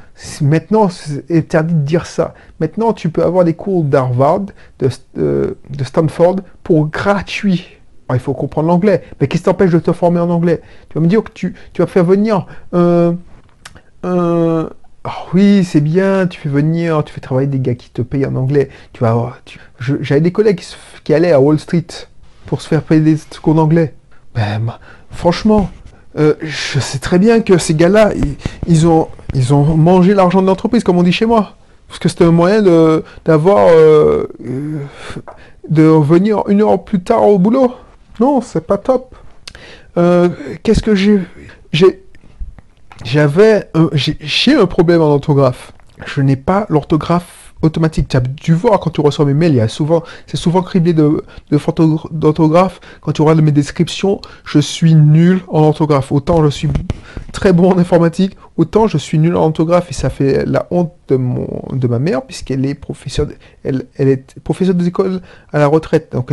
maintenant 0.42 0.90
c'est 0.90 1.32
interdit 1.32 1.76
de 1.76 1.80
dire 1.80 2.06
ça. 2.06 2.34
Maintenant 2.60 2.92
tu 2.92 3.08
peux 3.10 3.24
avoir 3.24 3.46
des 3.46 3.54
cours 3.54 3.86
d'Harvard, 3.86 4.42
de, 4.80 4.90
de- 5.16 5.58
de 5.70 5.84
Stanford 5.86 6.38
pour 6.62 6.88
gratuit. 6.90 7.78
Alors, 8.10 8.18
il 8.18 8.24
faut 8.24 8.34
comprendre 8.34 8.68
l'anglais. 8.68 9.04
Mais 9.22 9.28
qu'est-ce 9.28 9.44
qui 9.44 9.46
t'empêche 9.46 9.72
de 9.72 9.80
te 9.80 9.94
former 9.94 10.20
en 10.20 10.30
anglais? 10.30 10.62
Tu 10.90 10.96
vas 10.96 11.02
me 11.02 11.08
dire 11.08 11.24
que 11.24 11.32
tu, 11.32 11.56
tu 11.74 11.82
vas 11.82 11.88
faire 11.88 12.04
venir 12.04 12.46
un... 12.74 13.16
un- 14.04 14.70
ah 15.08 15.26
oui, 15.34 15.64
c'est 15.64 15.82
bien, 15.82 16.26
tu 16.28 16.40
fais 16.40 16.50
venir, 16.50 17.04
tu 17.06 17.14
fais 17.14 17.22
travailler 17.22 17.48
des 17.48 17.60
gars 17.60 17.76
qui 17.76 17.90
te 17.92 18.02
payent 18.02 18.26
en 18.26 18.36
anglais. 18.36 18.70
Tu 18.92 19.02
vas 19.02 19.12
avoir- 19.12 19.38
J'avais 20.02 20.22
des 20.22 20.32
collègues 20.32 20.62
qui, 21.04 21.14
allaient 21.14 21.32
à 21.32 21.40
Wall 21.40 21.60
Street 21.60 21.86
pour 22.48 22.62
se 22.62 22.68
faire 22.68 22.82
payer 22.82 23.02
des 23.02 23.18
cours 23.42 23.54
d'anglais. 23.56 23.94
Ben, 24.34 24.60
ma- 24.60 24.80
franchement, 25.12 25.70
euh, 26.18 26.34
je 26.42 26.80
sais 26.80 26.98
très 27.00 27.20
bien 27.20 27.42
que 27.42 27.58
ces 27.58 27.76
gars-là, 27.76 28.12
ils, 28.68 28.88
ont, 28.88 29.08
ils 29.34 29.54
ont 29.54 29.64
mangé 29.78 30.14
l'argent 30.14 30.42
de 30.42 30.48
l'entreprise, 30.48 30.84
comme 30.84 30.98
on 30.98 31.04
dit 31.04 31.12
chez 31.14 31.26
moi. 31.28 31.54
Parce 31.88 32.00
que 32.00 32.10
c'était 32.10 32.24
un 32.26 32.32
moyen 32.32 32.62
de- 32.64 33.04
d'avoir. 33.26 33.68
euh, 33.70 34.28
euh, 34.44 34.80
de 35.70 35.88
revenir 35.88 36.44
une 36.48 36.62
heure 36.62 36.84
plus 36.84 37.02
tard 37.02 37.28
au 37.28 37.40
boulot. 37.40 37.74
Non, 38.20 38.42
c'est 38.42 38.66
pas 38.66 38.78
top. 38.78 39.16
Euh, 39.98 40.30
Qu'est-ce 40.64 40.82
que 40.82 40.96
j'ai. 40.96 41.22
J'ai. 41.72 42.04
J'avais. 43.04 43.70
un- 43.74 43.90
J'ai 43.94 44.56
un 44.56 44.66
problème 44.66 45.02
en 45.02 45.08
orthographe. 45.10 45.74
Je 46.06 46.22
n'ai 46.22 46.36
pas 46.36 46.66
l'orthographe 46.70 47.54
automatique. 47.62 48.08
Tu 48.10 48.18
as 48.18 48.20
dû 48.20 48.54
voir 48.54 48.80
quand 48.80 48.90
tu 48.90 49.02
reçois 49.02 49.26
mes 49.26 49.34
mails, 49.34 49.54
il 49.54 49.58
y 49.58 49.62
a 49.62 49.68
souvent, 49.68 50.04
c'est 50.28 50.38
souvent 50.38 50.62
criblé 50.62 50.94
de, 50.94 51.24
d'orthographe. 52.12 52.80
Quand 53.02 53.12
tu 53.14 53.22
regardes 53.22 53.42
mes 53.42 53.52
descriptions, 53.52 54.20
je 54.44 54.60
suis 54.60 54.94
nul 54.94 55.42
en 55.48 55.62
orthographe. 55.62 56.12
Autant 56.12 56.44
je 56.44 56.50
suis 56.50 56.68
très 57.32 57.54
bon 57.54 57.72
en 57.72 57.78
informatique, 57.78 58.36
autant 58.58 58.88
je 58.88 58.98
suis 58.98 59.18
nul 59.18 59.36
en 59.38 59.46
orthographe 59.46 59.90
et 59.90 59.94
ça 59.94 60.10
fait 60.10 60.46
la 60.46 60.68
honte 60.70 60.92
de 61.08 61.16
mon, 61.16 61.48
de 61.72 61.88
ma 61.88 61.98
mère 62.00 62.24
puisqu'elle 62.24 62.66
est 62.66 62.76
professeure, 62.76 63.28
de- 63.28 63.36
elle, 63.64 63.86
elle 63.96 64.10
est 64.10 64.38
professeure 64.42 64.76
d'école 64.76 65.22
à 65.54 65.60
la 65.60 65.68
retraite, 65.68 66.12
donc 66.12 66.32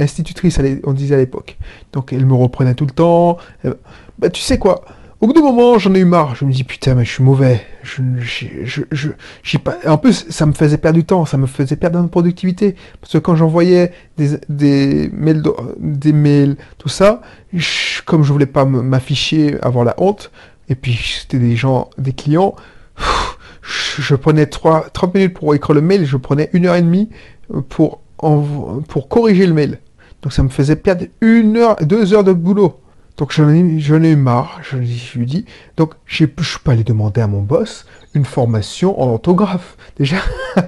institutrice, 0.00 0.58
on 0.84 0.92
disait 0.94 1.14
à 1.14 1.18
l'époque. 1.18 1.58
Donc 1.92 2.12
elle 2.12 2.24
me 2.26 2.34
reprenait 2.34 2.74
tout 2.74 2.86
le 2.86 2.92
temps. 2.92 3.36
Elle- 3.62 3.74
bah 4.18 4.30
tu 4.30 4.40
sais 4.40 4.58
quoi? 4.58 4.82
Au 5.22 5.28
bout 5.28 5.34
d'un 5.34 5.40
moment, 5.42 5.78
j'en 5.78 5.94
ai 5.94 6.00
eu 6.00 6.04
marre. 6.04 6.34
Je 6.34 6.44
me 6.44 6.50
dis, 6.50 6.64
putain, 6.64 6.96
mais 6.96 7.04
je 7.04 7.12
suis 7.12 7.22
mauvais. 7.22 7.64
Je, 7.84 8.02
je, 8.18 8.82
je, 8.90 9.58
pas... 9.58 9.76
En 9.86 9.96
plus, 9.96 10.26
ça 10.28 10.46
me 10.46 10.52
faisait 10.52 10.78
perdre 10.78 10.98
du 10.98 11.04
temps, 11.04 11.24
ça 11.26 11.36
me 11.36 11.46
faisait 11.46 11.76
perdre 11.76 12.00
en 12.00 12.08
productivité. 12.08 12.74
Parce 13.00 13.12
que 13.12 13.18
quand 13.18 13.36
j'envoyais 13.36 13.92
des, 14.18 15.10
mails, 15.12 15.40
de- 15.40 15.54
des 15.78 16.12
mails, 16.12 16.56
tout 16.76 16.88
ça, 16.88 17.22
comme 18.04 18.24
je 18.24 18.32
voulais 18.32 18.46
pas 18.46 18.64
m'afficher, 18.64 19.56
avoir 19.62 19.84
la 19.84 19.94
honte, 19.98 20.32
et 20.68 20.74
puis 20.74 20.98
c'était 21.20 21.38
des 21.38 21.54
gens, 21.54 21.88
des 21.98 22.14
clients, 22.14 22.56
je, 23.62 24.16
prenais 24.16 24.46
3, 24.46 24.88
30 24.92 25.14
minutes 25.14 25.34
pour 25.34 25.54
écrire 25.54 25.76
le 25.76 25.82
mail, 25.82 26.04
je 26.04 26.16
prenais 26.16 26.50
une 26.52 26.66
heure 26.66 26.74
et 26.74 26.82
demie 26.82 27.10
pour, 27.68 28.00
pour 28.18 29.08
corriger 29.08 29.46
le 29.46 29.54
mail. 29.54 29.78
Donc 30.22 30.32
ça 30.32 30.42
me 30.42 30.48
faisait 30.48 30.76
perdre 30.76 31.04
une 31.20 31.56
heure, 31.56 31.76
deux 31.80 32.12
heures 32.12 32.24
de 32.24 32.32
boulot. 32.32 32.81
Donc 33.16 33.32
j'en 33.32 33.48
ai, 33.48 33.78
j'en 33.78 34.02
eu 34.02 34.16
marre, 34.16 34.60
je, 34.62 34.82
je 34.82 35.18
lui 35.18 35.26
dis, 35.26 35.44
donc 35.76 35.92
je 36.06 36.24
peux 36.24 36.42
pas 36.64 36.72
aller 36.72 36.84
demander 36.84 37.20
à 37.20 37.26
mon 37.26 37.42
boss 37.42 37.86
une 38.14 38.24
formation 38.24 39.00
en 39.00 39.08
orthographe, 39.08 39.76
déjà, 39.98 40.16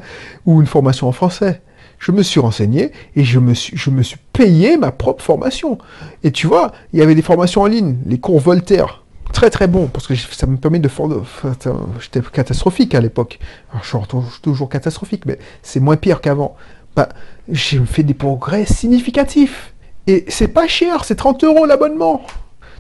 ou 0.47 0.61
une 0.61 0.67
formation 0.67 1.09
en 1.09 1.13
français. 1.13 1.63
Je 1.99 2.13
me 2.13 2.23
suis 2.23 2.41
renseigné 2.41 2.93
et 3.17 3.25
je 3.25 3.39
me 3.39 3.55
suis, 3.55 3.77
je 3.77 3.91
me 3.91 4.03
suis 4.03 4.19
payé 4.33 4.77
ma 4.77 4.93
propre 4.93 5.23
formation. 5.23 5.79
Et 6.23 6.33
tu 6.33 6.47
vois, 6.47 6.73
il 6.93 6.99
y 6.99 7.03
avait 7.03 7.15
des 7.15 7.23
formations 7.23 7.63
en 7.63 7.67
ligne, 7.67 7.97
les 8.05 8.19
cours 8.19 8.41
Voltaire, 8.41 9.05
très 9.33 9.51
très 9.51 9.69
bons, 9.69 9.87
parce 9.87 10.07
que 10.07 10.15
ça 10.15 10.47
me 10.47 10.57
permet 10.57 10.79
de... 10.79 10.91
J'étais 12.01 12.21
catastrophique 12.33 12.95
à 12.95 13.01
l'époque. 13.01 13.39
Je 13.83 13.89
suis 13.89 13.99
toujours 14.43 14.69
catastrophique, 14.69 15.25
mais 15.27 15.39
c'est 15.63 15.81
moins 15.81 15.97
pire 15.97 16.21
qu'avant. 16.21 16.57
Bah, 16.97 17.09
j'ai 17.49 17.79
fait 17.85 18.03
des 18.03 18.15
progrès 18.15 18.65
significatifs. 18.65 19.74
Et 20.07 20.25
c'est 20.29 20.49
pas 20.49 20.67
cher, 20.67 21.05
c'est 21.05 21.15
30 21.15 21.45
euros 21.45 21.67
l'abonnement. 21.67 22.23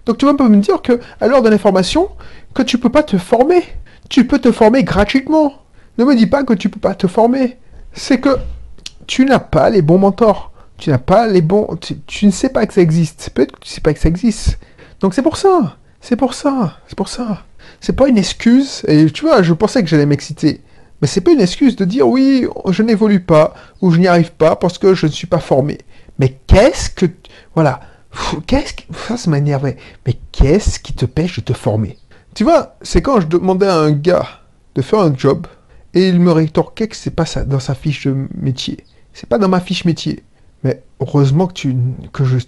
Donc 0.06 0.18
tu 0.18 0.26
vas 0.26 0.32
me 0.32 0.56
dire 0.56 0.82
que, 0.82 1.00
à 1.20 1.26
l'heure 1.26 1.42
de 1.42 1.48
l'information, 1.48 2.10
que 2.54 2.62
tu 2.62 2.78
peux 2.78 2.90
pas 2.90 3.02
te 3.02 3.18
former. 3.18 3.62
Tu 4.08 4.26
peux 4.26 4.38
te 4.38 4.52
former 4.52 4.84
gratuitement. 4.84 5.54
Ne 5.98 6.04
me 6.04 6.14
dis 6.14 6.26
pas 6.26 6.44
que 6.44 6.54
tu 6.54 6.68
peux 6.68 6.80
pas 6.80 6.94
te 6.94 7.06
former. 7.06 7.56
C'est 7.92 8.20
que 8.20 8.36
tu 9.06 9.24
n'as 9.24 9.38
pas 9.38 9.70
les 9.70 9.82
bons 9.82 9.98
mentors. 9.98 10.52
Tu 10.76 10.90
n'as 10.90 10.98
pas 10.98 11.26
les 11.26 11.40
bons. 11.40 11.76
Tu, 12.06 12.26
ne 12.26 12.30
sais 12.30 12.50
pas 12.50 12.66
que 12.66 12.74
ça 12.74 12.80
existe. 12.80 13.30
Peut-être 13.34 13.52
que 13.52 13.60
tu 13.60 13.68
ne 13.68 13.74
sais 13.74 13.80
pas 13.80 13.94
que 13.94 14.00
ça 14.00 14.08
existe. 14.08 14.58
Donc 15.00 15.14
c'est 15.14 15.22
pour 15.22 15.36
ça. 15.36 15.76
C'est 16.00 16.16
pour 16.16 16.34
ça. 16.34 16.78
C'est 16.86 16.96
pour 16.96 17.08
ça. 17.08 17.44
C'est 17.80 17.94
pas 17.94 18.08
une 18.08 18.18
excuse. 18.18 18.82
Et 18.86 19.06
tu 19.06 19.22
vois, 19.22 19.42
je 19.42 19.54
pensais 19.54 19.82
que 19.82 19.88
j'allais 19.88 20.06
m'exciter. 20.06 20.60
Mais 21.00 21.08
c'est 21.08 21.20
pas 21.20 21.32
une 21.32 21.40
excuse 21.40 21.76
de 21.76 21.84
dire 21.84 22.06
oui, 22.06 22.46
je 22.70 22.82
n'évolue 22.82 23.20
pas 23.20 23.54
ou 23.80 23.90
je 23.90 23.98
n'y 23.98 24.06
arrive 24.06 24.32
pas 24.32 24.56
parce 24.56 24.78
que 24.78 24.94
je 24.94 25.06
ne 25.06 25.10
suis 25.12 25.26
pas 25.26 25.40
formé. 25.40 25.78
Mais 26.18 26.38
qu'est-ce 26.46 26.90
que. 26.90 27.06
Voilà. 27.54 27.80
Qu'est-ce 28.46 28.74
qui. 28.74 28.86
Ça, 29.16 29.30
m'énervait. 29.30 29.76
Mais 30.06 30.14
qu'est-ce 30.32 30.78
qui 30.78 30.92
te 30.92 31.06
pêche 31.06 31.36
de 31.36 31.42
te 31.42 31.52
former? 31.52 31.98
Tu 32.34 32.44
vois, 32.44 32.76
c'est 32.82 33.02
quand 33.02 33.20
je 33.20 33.26
demandais 33.26 33.66
à 33.66 33.76
un 33.76 33.92
gars 33.92 34.40
de 34.74 34.82
faire 34.82 35.00
un 35.00 35.16
job 35.16 35.46
et 35.94 36.08
il 36.08 36.20
me 36.20 36.32
rétorquait 36.32 36.88
que 36.88 36.96
c'est 36.96 37.10
pas 37.10 37.26
ça 37.26 37.44
dans 37.44 37.60
sa 37.60 37.74
fiche 37.74 38.06
de 38.06 38.26
métier. 38.36 38.84
C'est 39.12 39.28
pas 39.28 39.38
dans 39.38 39.48
ma 39.48 39.60
fiche 39.60 39.84
métier. 39.84 40.24
Mais 40.64 40.82
heureusement 40.98 41.46
que, 41.46 41.52
tu, 41.52 41.76
que 42.12 42.24
je, 42.24 42.38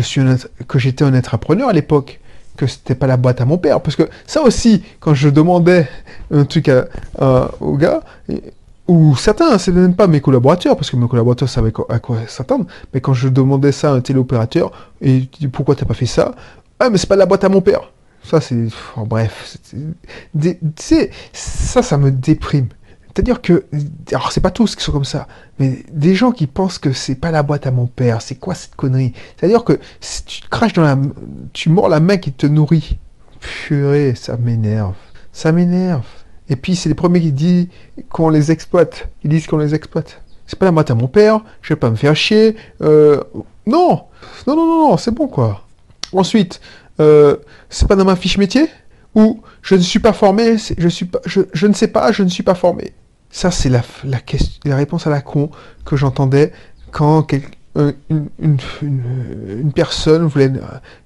suis 0.00 0.20
que 0.68 0.78
j'étais 0.78 1.04
un 1.04 1.16
entrepreneur 1.16 1.68
à 1.68 1.72
l'époque, 1.72 2.20
que 2.56 2.66
c'était 2.66 2.94
pas 2.94 3.06
la 3.06 3.16
boîte 3.16 3.40
à 3.40 3.44
mon 3.44 3.58
père. 3.58 3.80
Parce 3.80 3.96
que 3.96 4.08
ça 4.26 4.42
aussi, 4.42 4.84
quand 5.00 5.14
je 5.14 5.28
demandais 5.28 5.88
un 6.30 6.44
truc 6.44 6.70
au 7.18 7.76
gars, 7.76 8.02
ou 8.88 9.16
certains, 9.16 9.58
c'est 9.58 9.72
même 9.72 9.94
pas 9.94 10.06
mes 10.06 10.20
collaborateurs, 10.20 10.76
parce 10.76 10.90
que 10.90 10.96
mes 10.96 11.08
collaborateurs 11.08 11.48
savaient 11.48 11.72
à 11.88 11.98
quoi 11.98 12.18
s'attendre, 12.28 12.66
mais 12.94 13.00
quand 13.00 13.14
je 13.14 13.28
demandais 13.28 13.72
ça 13.72 13.90
à 13.90 13.94
un 13.94 14.00
téléopérateur, 14.00 14.70
et 15.00 15.26
tu 15.26 15.40
dis 15.40 15.48
pourquoi 15.48 15.74
t'as 15.74 15.86
pas 15.86 15.94
fait 15.94 16.06
ça? 16.06 16.34
Ah, 16.78 16.90
mais 16.90 16.98
c'est 16.98 17.08
pas 17.08 17.16
la 17.16 17.26
boîte 17.26 17.44
à 17.44 17.48
mon 17.48 17.60
père. 17.60 17.92
Ça, 18.22 18.40
c'est. 18.40 18.68
bref. 18.96 19.58
Ça, 21.32 21.82
ça 21.82 21.98
me 21.98 22.10
déprime. 22.10 22.68
C'est-à-dire 23.16 23.40
que, 23.40 23.64
alors 24.10 24.30
c'est 24.30 24.42
pas 24.42 24.50
tous 24.50 24.76
qui 24.76 24.84
sont 24.84 24.92
comme 24.92 25.06
ça, 25.06 25.26
mais 25.58 25.84
des 25.90 26.14
gens 26.14 26.32
qui 26.32 26.46
pensent 26.46 26.78
que 26.78 26.92
c'est 26.92 27.14
pas 27.14 27.30
la 27.30 27.42
boîte 27.42 27.66
à 27.66 27.70
mon 27.70 27.86
père, 27.86 28.20
c'est 28.20 28.34
quoi 28.34 28.54
cette 28.54 28.74
connerie? 28.74 29.14
C'est-à-dire 29.36 29.64
que 29.64 29.80
si 30.02 30.22
tu 30.24 30.42
craches 30.50 30.74
dans 30.74 30.82
la, 30.82 30.98
tu 31.54 31.70
mords 31.70 31.88
la 31.88 32.00
main 32.00 32.18
qui 32.18 32.30
te 32.30 32.46
nourrit. 32.46 32.98
Purée, 33.40 34.14
ça 34.14 34.36
m'énerve, 34.36 34.96
ça 35.32 35.52
m'énerve. 35.52 36.04
Et 36.48 36.56
puis 36.56 36.76
c'est 36.76 36.88
les 36.88 36.94
premiers 36.94 37.20
qui 37.20 37.32
disent 37.32 37.68
qu'on 38.08 38.28
les 38.28 38.50
exploite, 38.50 39.08
ils 39.24 39.30
disent 39.30 39.46
qu'on 39.46 39.58
les 39.58 39.74
exploite. 39.74 40.22
C'est 40.46 40.58
pas 40.58 40.66
la 40.66 40.72
boîte 40.72 40.90
à 40.90 40.94
mon 40.94 41.08
père, 41.08 41.40
je 41.62 41.74
vais 41.74 41.78
pas 41.78 41.90
me 41.90 41.96
faire 41.96 42.14
chier. 42.14 42.56
Euh, 42.82 43.20
non, 43.66 44.04
non, 44.46 44.56
non, 44.56 44.66
non, 44.66 44.88
non, 44.90 44.96
c'est 44.96 45.10
bon 45.10 45.26
quoi. 45.26 45.64
Ensuite, 46.12 46.60
euh, 47.00 47.36
c'est 47.68 47.88
pas 47.88 47.96
dans 47.96 48.04
ma 48.04 48.16
fiche 48.16 48.38
métier 48.38 48.68
ou 49.14 49.42
je 49.62 49.74
ne 49.74 49.80
suis 49.80 49.98
pas 49.98 50.12
formé, 50.12 50.56
je, 50.78 50.88
suis 50.88 51.06
pas, 51.06 51.20
je, 51.24 51.66
ne 51.66 51.72
sais 51.72 51.88
pas, 51.88 52.12
je 52.12 52.22
ne 52.22 52.28
suis 52.28 52.42
pas 52.42 52.54
formé. 52.54 52.92
Ça, 53.30 53.50
c'est 53.50 53.68
la, 53.68 53.82
la, 54.04 54.18
la 54.64 54.76
réponse 54.76 55.06
à 55.06 55.10
la 55.10 55.20
con 55.20 55.50
que 55.84 55.96
j'entendais 55.96 56.52
quand 56.92 57.26
une, 58.08 58.26
une, 58.38 58.58
une, 58.82 59.72
personne 59.74 60.26
voulait, 60.26 60.50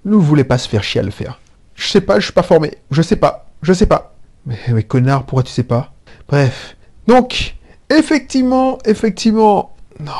ne 0.04 0.16
voulait 0.16 0.44
pas 0.44 0.58
se 0.58 0.68
faire 0.68 0.84
chier 0.84 1.00
à 1.00 1.04
le 1.04 1.10
faire. 1.10 1.40
Je 1.74 1.88
sais 1.88 2.00
pas, 2.00 2.18
je 2.20 2.24
suis 2.24 2.32
pas 2.32 2.42
formé. 2.42 2.74
Je 2.90 3.02
sais 3.02 3.16
pas, 3.16 3.46
je 3.62 3.72
sais 3.72 3.86
pas. 3.86 4.14
Mais, 4.46 4.82
connard, 4.82 5.24
pourquoi 5.24 5.42
tu 5.42 5.52
sais 5.52 5.62
pas? 5.62 5.92
Bref. 6.28 6.76
Donc, 7.06 7.56
effectivement, 7.88 8.78
effectivement, 8.84 9.74
non. 9.98 10.12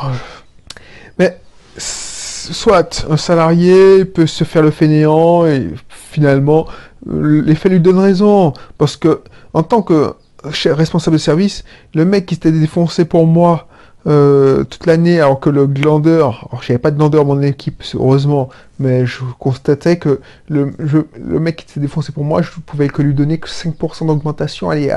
Mais 1.19 1.39
soit 1.77 3.07
un 3.09 3.17
salarié 3.17 4.05
peut 4.05 4.27
se 4.27 4.45
faire 4.45 4.63
le 4.63 4.71
fainéant 4.71 5.47
et 5.47 5.69
finalement 5.89 6.67
l'effet 7.07 7.69
lui 7.69 7.81
donne 7.81 7.99
raison 7.99 8.53
parce 8.77 8.97
que 8.97 9.23
en 9.55 9.63
tant 9.63 9.83
que 9.83 10.15
responsable 10.43 11.17
de 11.17 11.21
service, 11.21 11.65
le 11.95 12.05
mec 12.05 12.27
qui 12.27 12.35
s'était 12.35 12.53
défoncé 12.53 13.05
pour 13.05 13.27
moi 13.27 13.69
euh, 14.07 14.65
toute 14.65 14.87
l'année, 14.87 15.21
alors 15.21 15.41
que 15.41 15.51
le 15.51 15.67
glandeur, 15.67 16.49
alors 16.51 16.63
j'avais 16.63 16.79
pas 16.79 16.91
de 16.91 16.97
glandeur 16.97 17.25
dans 17.25 17.35
mon 17.35 17.43
équipe, 17.43 17.83
heureusement, 17.95 18.49
mais 18.79 19.05
je 19.05 19.21
constatais 19.39 19.99
que 19.99 20.21
le, 20.49 20.73
le 20.79 21.39
mec 21.39 21.57
qui 21.57 21.67
s'était 21.67 21.81
défoncé 21.81 22.13
pour 22.13 22.25
moi, 22.25 22.41
je 22.41 22.51
pouvais 22.65 22.89
que 22.89 23.03
lui 23.03 23.15
donner 23.15 23.39
que 23.39 23.49
5% 23.49 24.07
d'augmentation. 24.07 24.71
Allez, 24.71 24.91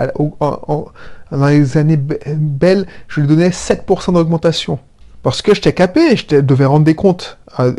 dans 1.31 1.47
les 1.47 1.77
années 1.77 1.97
belles, 1.97 2.87
je 3.07 3.21
lui 3.21 3.27
donnais 3.27 3.49
7% 3.49 4.13
d'augmentation. 4.13 4.79
Parce 5.21 5.41
que 5.41 5.53
j'étais 5.53 5.73
capé, 5.73 6.15
je 6.15 6.39
devais 6.39 6.65
rendre 6.65 6.85
des 6.85 6.95
comptes 6.95 7.37
à, 7.57 7.71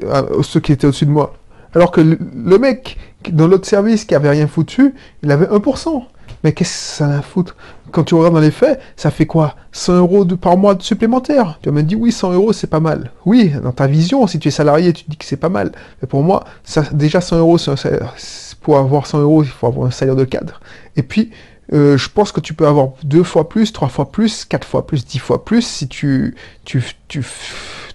ceux 0.42 0.60
qui 0.60 0.72
étaient 0.72 0.86
au-dessus 0.86 1.06
de 1.06 1.10
moi. 1.10 1.34
Alors 1.74 1.90
que 1.90 2.00
le, 2.00 2.18
le 2.34 2.58
mec 2.58 2.98
dans 3.30 3.46
l'autre 3.46 3.66
service 3.66 4.04
qui 4.04 4.14
avait 4.14 4.30
rien 4.30 4.46
foutu, 4.46 4.94
il 5.22 5.30
avait 5.30 5.46
1%. 5.46 6.02
Mais 6.44 6.52
qu'est-ce 6.52 6.70
que 6.70 6.96
ça 6.96 7.06
a 7.06 7.18
à 7.18 7.22
foutre? 7.22 7.56
Quand 7.90 8.04
tu 8.04 8.14
regardes 8.14 8.34
dans 8.34 8.40
les 8.40 8.50
faits, 8.50 8.78
ça 8.96 9.10
fait 9.10 9.24
quoi? 9.24 9.56
100 9.72 9.96
euros 9.96 10.26
par 10.26 10.58
mois 10.58 10.74
de 10.74 10.82
supplémentaire 10.82 11.58
Tu 11.62 11.70
vas 11.70 11.74
me 11.74 11.82
dire, 11.82 11.98
oui, 11.98 12.12
100 12.12 12.34
euros, 12.34 12.52
c'est 12.52 12.66
pas 12.68 12.80
mal. 12.80 13.10
Oui, 13.24 13.52
dans 13.62 13.72
ta 13.72 13.86
vision, 13.86 14.26
si 14.26 14.38
tu 14.38 14.48
es 14.48 14.50
salarié, 14.50 14.92
tu 14.92 15.04
dis 15.08 15.16
que 15.16 15.24
c'est 15.24 15.38
pas 15.38 15.48
mal. 15.48 15.72
Mais 16.02 16.06
pour 16.06 16.22
moi, 16.22 16.44
déjà 16.92 17.22
100 17.22 17.38
euros, 17.38 17.56
pour 18.60 18.76
avoir 18.78 19.06
100 19.06 19.20
euros, 19.20 19.42
il 19.42 19.48
faut 19.48 19.66
avoir 19.66 19.86
un 19.86 19.90
salaire 19.90 20.16
de 20.16 20.24
cadre. 20.24 20.60
Et 20.96 21.02
puis, 21.02 21.30
euh, 21.72 21.96
je 21.96 22.10
pense 22.10 22.30
que 22.30 22.40
tu 22.40 22.52
peux 22.52 22.66
avoir 22.66 22.90
deux 23.04 23.22
fois 23.22 23.48
plus, 23.48 23.72
trois 23.72 23.88
fois 23.88 24.12
plus, 24.12 24.44
quatre 24.44 24.66
fois 24.66 24.86
plus, 24.86 25.06
dix 25.06 25.18
fois 25.18 25.46
plus 25.46 25.62
si 25.62 25.88
tu, 25.88 26.34
tu, 26.66 26.82
tu, 27.08 27.24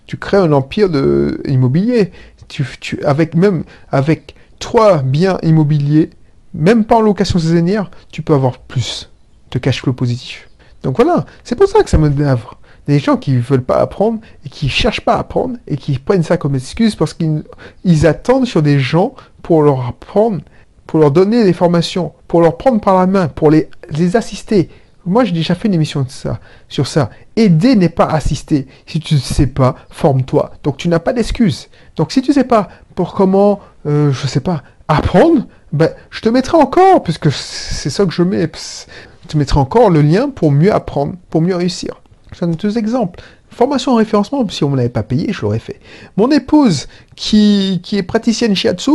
tu 0.07 0.17
crées 0.17 0.37
un 0.37 0.51
empire 0.53 0.89
de 0.89 1.39
immobilier. 1.45 2.11
Tu, 2.47 2.65
tu, 2.79 3.03
avec 3.03 3.35
même 3.35 3.63
avec 3.91 4.33
trois 4.57 5.03
biens 5.03 5.37
immobiliers 5.43 6.09
même 6.53 6.85
pas 6.85 6.97
en 6.97 7.01
location 7.01 7.39
saisonnière, 7.39 7.91
tu 8.11 8.21
peux 8.21 8.33
avoir 8.33 8.59
plus 8.59 9.09
de 9.51 9.59
cash 9.59 9.81
flow 9.81 9.93
positif. 9.93 10.49
Donc 10.83 10.95
voilà, 10.95 11.25
c'est 11.43 11.55
pour 11.55 11.67
ça 11.67 11.83
que 11.83 11.89
ça 11.89 11.97
me 11.97 12.09
dénavre. 12.09 12.57
Des 12.87 12.99
gens 12.99 13.17
qui 13.17 13.33
ne 13.33 13.39
veulent 13.39 13.63
pas 13.63 13.79
apprendre 13.81 14.19
et 14.45 14.49
qui 14.49 14.69
cherchent 14.69 15.01
pas 15.01 15.15
à 15.15 15.19
apprendre 15.19 15.57
et 15.67 15.77
qui 15.77 15.99
prennent 15.99 16.23
ça 16.23 16.37
comme 16.37 16.55
excuse 16.55 16.95
parce 16.95 17.13
qu'ils 17.13 18.07
attendent 18.07 18.47
sur 18.47 18.61
des 18.61 18.79
gens 18.79 19.13
pour 19.43 19.61
leur 19.61 19.87
apprendre, 19.87 20.41
pour 20.87 20.99
leur 20.99 21.11
donner 21.11 21.43
des 21.43 21.53
formations, 21.53 22.13
pour 22.27 22.41
leur 22.41 22.57
prendre 22.57 22.81
par 22.81 22.97
la 22.97 23.05
main, 23.05 23.27
pour 23.27 23.51
les, 23.51 23.69
assister. 24.15 24.69
Moi, 25.05 25.23
j'ai 25.23 25.33
déjà 25.33 25.53
fait 25.55 25.67
une 25.67 25.73
émission 25.75 26.01
de 26.01 26.09
ça, 26.09 26.39
sur 26.67 26.87
ça. 26.87 27.09
Aider 27.35 27.75
n'est 27.75 27.89
pas 27.89 28.05
assister. 28.05 28.67
Si 28.85 28.99
tu 28.99 29.13
ne 29.15 29.19
sais 29.19 29.47
pas, 29.47 29.75
forme-toi. 29.89 30.51
Donc, 30.63 30.77
tu 30.77 30.87
n'as 30.87 30.99
pas 30.99 31.13
d'excuse. 31.13 31.69
Donc, 31.95 32.11
si 32.11 32.21
tu 32.21 32.31
ne 32.31 32.33
sais 32.33 32.43
pas 32.43 32.69
pour 32.95 33.13
comment, 33.13 33.59
euh, 33.85 34.11
je 34.11 34.23
ne 34.23 34.27
sais 34.27 34.39
pas, 34.39 34.63
apprendre, 34.87 35.45
ben, 35.71 35.89
je 36.09 36.21
te 36.21 36.29
mettrai 36.29 36.57
encore, 36.57 37.03
puisque 37.03 37.31
c'est 37.31 37.89
ça 37.89 38.05
que 38.05 38.11
je 38.11 38.23
mets, 38.23 38.49
je 38.53 39.27
te 39.27 39.37
mettrai 39.37 39.59
encore 39.59 39.89
le 39.89 40.01
lien 40.01 40.29
pour 40.29 40.51
mieux 40.51 40.73
apprendre, 40.73 41.13
pour 41.29 41.41
mieux 41.41 41.55
réussir. 41.55 42.01
Je 42.33 42.39
donne 42.39 42.55
deux 42.55 42.77
exemples. 42.77 43.21
Formation 43.51 43.93
en 43.93 43.95
référencement, 43.95 44.47
si 44.49 44.63
on 44.63 44.69
ne 44.69 44.77
l'avait 44.77 44.89
pas 44.89 45.03
payé, 45.03 45.33
je 45.33 45.41
l'aurais 45.41 45.59
fait. 45.59 45.79
Mon 46.17 46.29
épouse, 46.31 46.87
qui, 47.15 47.81
qui 47.83 47.97
est 47.97 48.03
praticienne 48.03 48.55
shiatsu, 48.55 48.91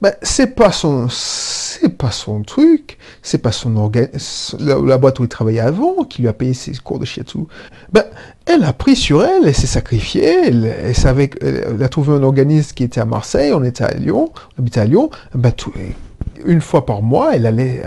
ben, 0.00 0.12
c'est 0.22 0.54
pas 0.54 0.72
son, 0.72 1.08
c'est 1.08 1.96
pas 1.96 2.10
son 2.10 2.42
truc, 2.42 2.98
c'est 3.22 3.38
pas 3.38 3.52
son 3.52 3.76
organe, 3.76 4.08
la, 4.60 4.98
boîte 4.98 5.20
où 5.20 5.24
il 5.24 5.28
travaillait 5.28 5.60
avant 5.60 6.04
qui 6.04 6.22
lui 6.22 6.28
a 6.28 6.34
payé 6.34 6.52
ses 6.52 6.72
cours 6.74 6.98
de 6.98 7.06
shiatsu. 7.06 7.38
Ben, 7.92 8.04
elle 8.44 8.62
a 8.64 8.72
pris 8.72 8.94
sur 8.94 9.24
elle, 9.24 9.46
elle 9.46 9.54
s'est 9.54 9.66
sacrifiée, 9.66 10.48
elle, 10.48 10.94
savait, 10.94 11.30
elle, 11.40 11.82
a 11.82 11.88
trouvé 11.88 12.12
un 12.12 12.22
organisme 12.22 12.74
qui 12.74 12.84
était 12.84 13.00
à 13.00 13.06
Marseille, 13.06 13.52
on 13.54 13.64
était 13.64 13.84
à 13.84 13.94
Lyon, 13.94 14.32
on 14.56 14.62
habitait 14.62 14.80
à 14.80 14.84
Lyon, 14.84 15.10
ben, 15.34 15.50
tout, 15.50 15.72
une 16.46 16.60
fois 16.60 16.86
par 16.86 17.02
mois, 17.02 17.34
elle 17.34 17.46
allait 17.46 17.82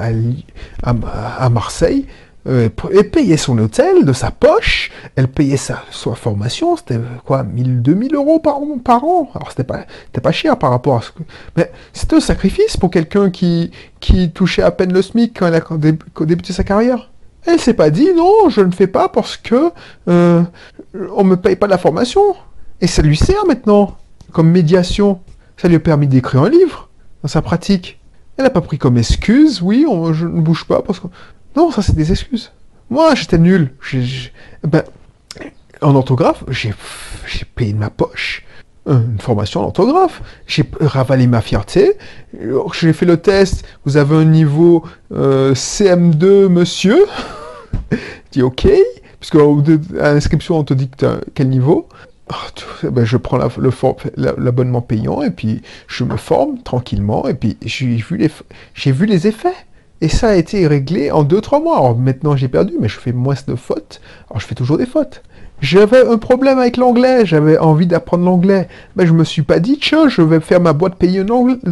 à, 0.83 1.49
Marseille, 1.49 2.05
euh, 2.47 2.69
elle 2.93 3.09
payait 3.09 3.37
son 3.37 3.57
hôtel 3.57 4.05
de 4.05 4.13
sa 4.13 4.31
poche, 4.31 4.91
elle 5.15 5.27
payait 5.27 5.57
sa, 5.57 5.83
formation, 5.91 6.77
c'était 6.77 6.99
quoi, 7.25 7.43
1000, 7.43 7.81
2000 7.81 8.15
euros 8.15 8.39
par, 8.39 8.59
par 8.83 9.03
an. 9.03 9.29
Alors 9.35 9.49
c'était 9.51 9.63
pas, 9.63 9.85
pas 10.21 10.31
cher 10.31 10.57
par 10.57 10.71
rapport 10.71 10.97
à 10.97 11.01
ce 11.01 11.11
que. 11.11 11.23
Mais 11.57 11.71
c'était 11.93 12.15
un 12.15 12.21
sacrifice 12.21 12.77
pour 12.77 12.89
quelqu'un 12.89 13.29
qui, 13.29 13.71
qui 13.99 14.31
touchait 14.31 14.63
à 14.63 14.71
peine 14.71 14.93
le 14.93 15.01
SMIC 15.01 15.37
quand 15.37 15.47
elle 15.47 15.55
a 15.55 16.25
débuté 16.25 16.53
sa 16.53 16.63
carrière. 16.63 17.09
Elle 17.45 17.59
s'est 17.59 17.73
pas 17.73 17.89
dit 17.89 18.09
non, 18.15 18.49
je 18.49 18.61
ne 18.61 18.71
fais 18.71 18.87
pas 18.87 19.09
parce 19.09 19.37
que 19.37 19.71
euh, 20.07 20.43
on 21.15 21.23
me 21.23 21.35
paye 21.35 21.55
pas 21.55 21.67
la 21.67 21.77
formation. 21.77 22.21
Et 22.81 22.87
ça 22.87 23.01
lui 23.01 23.17
sert 23.17 23.45
maintenant. 23.47 23.97
comme 24.31 24.49
médiation. 24.49 25.19
Ça 25.57 25.67
lui 25.67 25.75
a 25.75 25.79
permis 25.79 26.07
d'écrire 26.07 26.43
un 26.43 26.49
livre 26.49 26.89
dans 27.21 27.27
sa 27.27 27.41
pratique. 27.41 27.98
Elle 28.39 28.45
n'a 28.45 28.49
pas 28.51 28.61
pris 28.61 28.77
comme 28.77 28.97
excuse, 28.97 29.61
oui, 29.61 29.85
je 30.13 30.25
ne 30.25 30.39
bouge 30.39 30.63
pas 30.63 30.81
parce 30.81 31.01
que... 31.01 31.07
Non, 31.57 31.71
ça 31.71 31.81
c'est 31.81 31.93
des 31.93 32.09
excuses. 32.09 32.53
Moi, 32.89 33.13
j'étais 33.13 33.37
nul. 33.37 33.73
ben, 34.63 34.83
en 35.81 35.93
orthographe, 35.93 36.45
j'ai 36.47 36.73
payé 37.53 37.73
de 37.73 37.77
ma 37.77 37.89
poche 37.89 38.45
une 38.85 39.19
formation 39.19 39.59
en 39.59 39.65
orthographe. 39.65 40.21
J'ai 40.47 40.63
ravalé 40.79 41.27
ma 41.27 41.41
fierté. 41.41 41.97
J'ai 42.73 42.93
fait 42.93 43.05
le 43.05 43.17
test. 43.17 43.65
Vous 43.83 43.97
avez 43.97 44.15
un 44.15 44.23
niveau 44.23 44.83
euh, 45.11 45.53
CM2, 45.53 46.47
monsieur. 46.47 47.05
dis 48.31 48.41
OK. 48.41 48.69
Puisque 49.19 49.35
à 49.35 50.13
l'inscription, 50.13 50.57
on 50.57 50.63
te 50.63 50.73
dit 50.73 50.89
quel 51.35 51.49
niveau. 51.49 51.89
Ah, 52.31 52.35
ben, 52.83 53.05
je 53.05 53.17
prends 53.17 53.39
l'abonnement 54.17 54.81
payant 54.81 55.23
et 55.23 55.31
puis 55.31 55.63
je 55.87 56.03
me 56.03 56.15
forme 56.15 56.61
tranquillement 56.61 57.27
et 57.27 57.33
puis 57.33 57.57
j'ai 57.65 57.95
vu 57.95 58.17
les, 58.17 59.27
effets. 59.27 59.49
Et 60.01 60.09
ça 60.09 60.29
a 60.29 60.35
été 60.35 60.65
réglé 60.67 61.11
en 61.11 61.23
2-3 61.23 61.63
mois. 61.63 61.77
Alors 61.77 61.97
maintenant 61.97 62.35
j'ai 62.35 62.47
perdu, 62.47 62.73
mais 62.79 62.87
je 62.87 62.99
fais 62.99 63.13
moins 63.13 63.33
de 63.47 63.55
fautes. 63.55 63.99
Alors 64.29 64.39
je 64.39 64.45
fais 64.45 64.53
toujours 64.55 64.77
des 64.77 64.85
fautes. 64.85 65.23
J'avais 65.59 66.07
un 66.07 66.17
problème 66.17 66.59
avec 66.59 66.77
l'anglais, 66.77 67.25
j'avais 67.25 67.57
envie 67.57 67.87
d'apprendre 67.87 68.23
l'anglais. 68.23 68.69
Mais 68.95 69.07
je 69.07 69.11
me 69.11 69.23
suis 69.23 69.41
pas 69.41 69.59
dit, 69.59 69.77
tiens, 69.81 70.07
je 70.07 70.21
vais 70.21 70.39
faire 70.39 70.61
ma 70.61 70.71
boîte 70.71 70.95
payée 70.95 71.23
de 71.23 71.27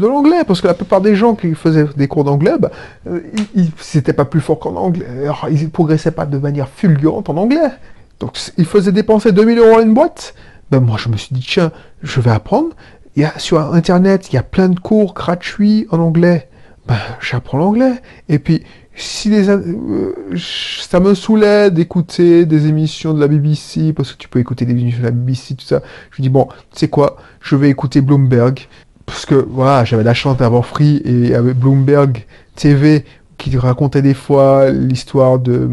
l'anglais, 0.08 0.44
parce 0.46 0.60
que 0.60 0.68
la 0.68 0.74
plupart 0.74 1.00
des 1.00 1.16
gens 1.16 1.36
qui 1.36 1.54
faisaient 1.54 1.86
des 1.96 2.08
cours 2.10 2.26
d'anglais, 2.26 2.56
bah, 2.60 2.72
euh, 3.10 3.22
ils, 3.56 3.72
pas 4.14 4.26
plus 4.26 4.42
fort 4.42 4.60
qu'en 4.60 4.76
anglais. 4.76 5.06
ils 5.50 5.70
progressaient 5.70 6.12
pas 6.12 6.26
de 6.26 6.38
manière 6.38 6.68
fulgurante 6.68 7.30
en 7.30 7.38
anglais. 7.38 7.70
Donc, 8.20 8.38
ils 8.58 8.66
faisaient 8.66 8.92
dépenser 8.92 9.32
2000 9.32 9.60
euros 9.60 9.78
à 9.78 9.82
une 9.82 9.94
boîte. 9.94 10.34
Ben, 10.72 10.80
moi, 10.80 10.98
je 11.00 11.10
me 11.10 11.18
suis 11.18 11.34
dit, 11.34 11.46
tiens, 11.48 11.72
je 12.02 12.20
vais 12.20 12.32
apprendre. 12.32 12.70
Il 13.16 13.22
y 13.22 13.26
a, 13.26 13.38
sur 13.40 13.60
Internet, 13.60 14.30
il 14.32 14.36
y 14.36 14.40
a 14.40 14.44
plein 14.44 14.70
de 14.70 14.80
cours 14.80 15.14
gratuits 15.14 15.88
en 15.92 16.00
anglais. 16.00 16.50
Ben, 16.88 16.98
j'apprends 17.22 17.58
l'anglais. 17.58 18.02
Et 18.30 18.40
puis, 18.40 18.64
si 18.96 19.30
les, 19.30 19.50
euh, 19.50 20.14
ça 20.36 21.00
me 21.00 21.14
saoulait 21.14 21.70
d'écouter 21.70 22.46
des 22.46 22.68
émissions 22.68 23.14
de 23.14 23.20
la 23.20 23.28
BBC, 23.28 23.94
parce 23.94 24.14
que 24.14 24.18
tu 24.18 24.28
peux 24.28 24.40
écouter 24.40 24.66
des 24.66 24.74
émissions 24.74 25.00
de 25.00 25.06
la 25.06 25.12
BBC, 25.12 25.56
tout 25.56 25.66
ça. 25.66 25.82
Je 26.12 26.22
me 26.22 26.24
dis, 26.24 26.30
bon, 26.30 26.48
tu 26.72 26.80
sais 26.80 26.88
quoi, 26.88 27.18
je 27.42 27.56
vais 27.56 27.70
écouter 27.70 28.02
Bloomberg, 28.02 28.68
parce 29.06 29.26
que, 29.26 29.36
voilà, 29.36 29.86
j'avais 29.86 30.04
la 30.04 30.16
chance 30.16 30.38
d'avoir 30.38 30.66
Free 30.66 31.02
et 31.06 31.36
avec 31.36 31.58
Bloomberg 31.58 32.26
TV, 32.56 33.06
qui 33.38 33.56
racontait 33.58 34.02
des 34.02 34.14
fois 34.14 34.70
l'histoire 34.70 35.40
de 35.40 35.70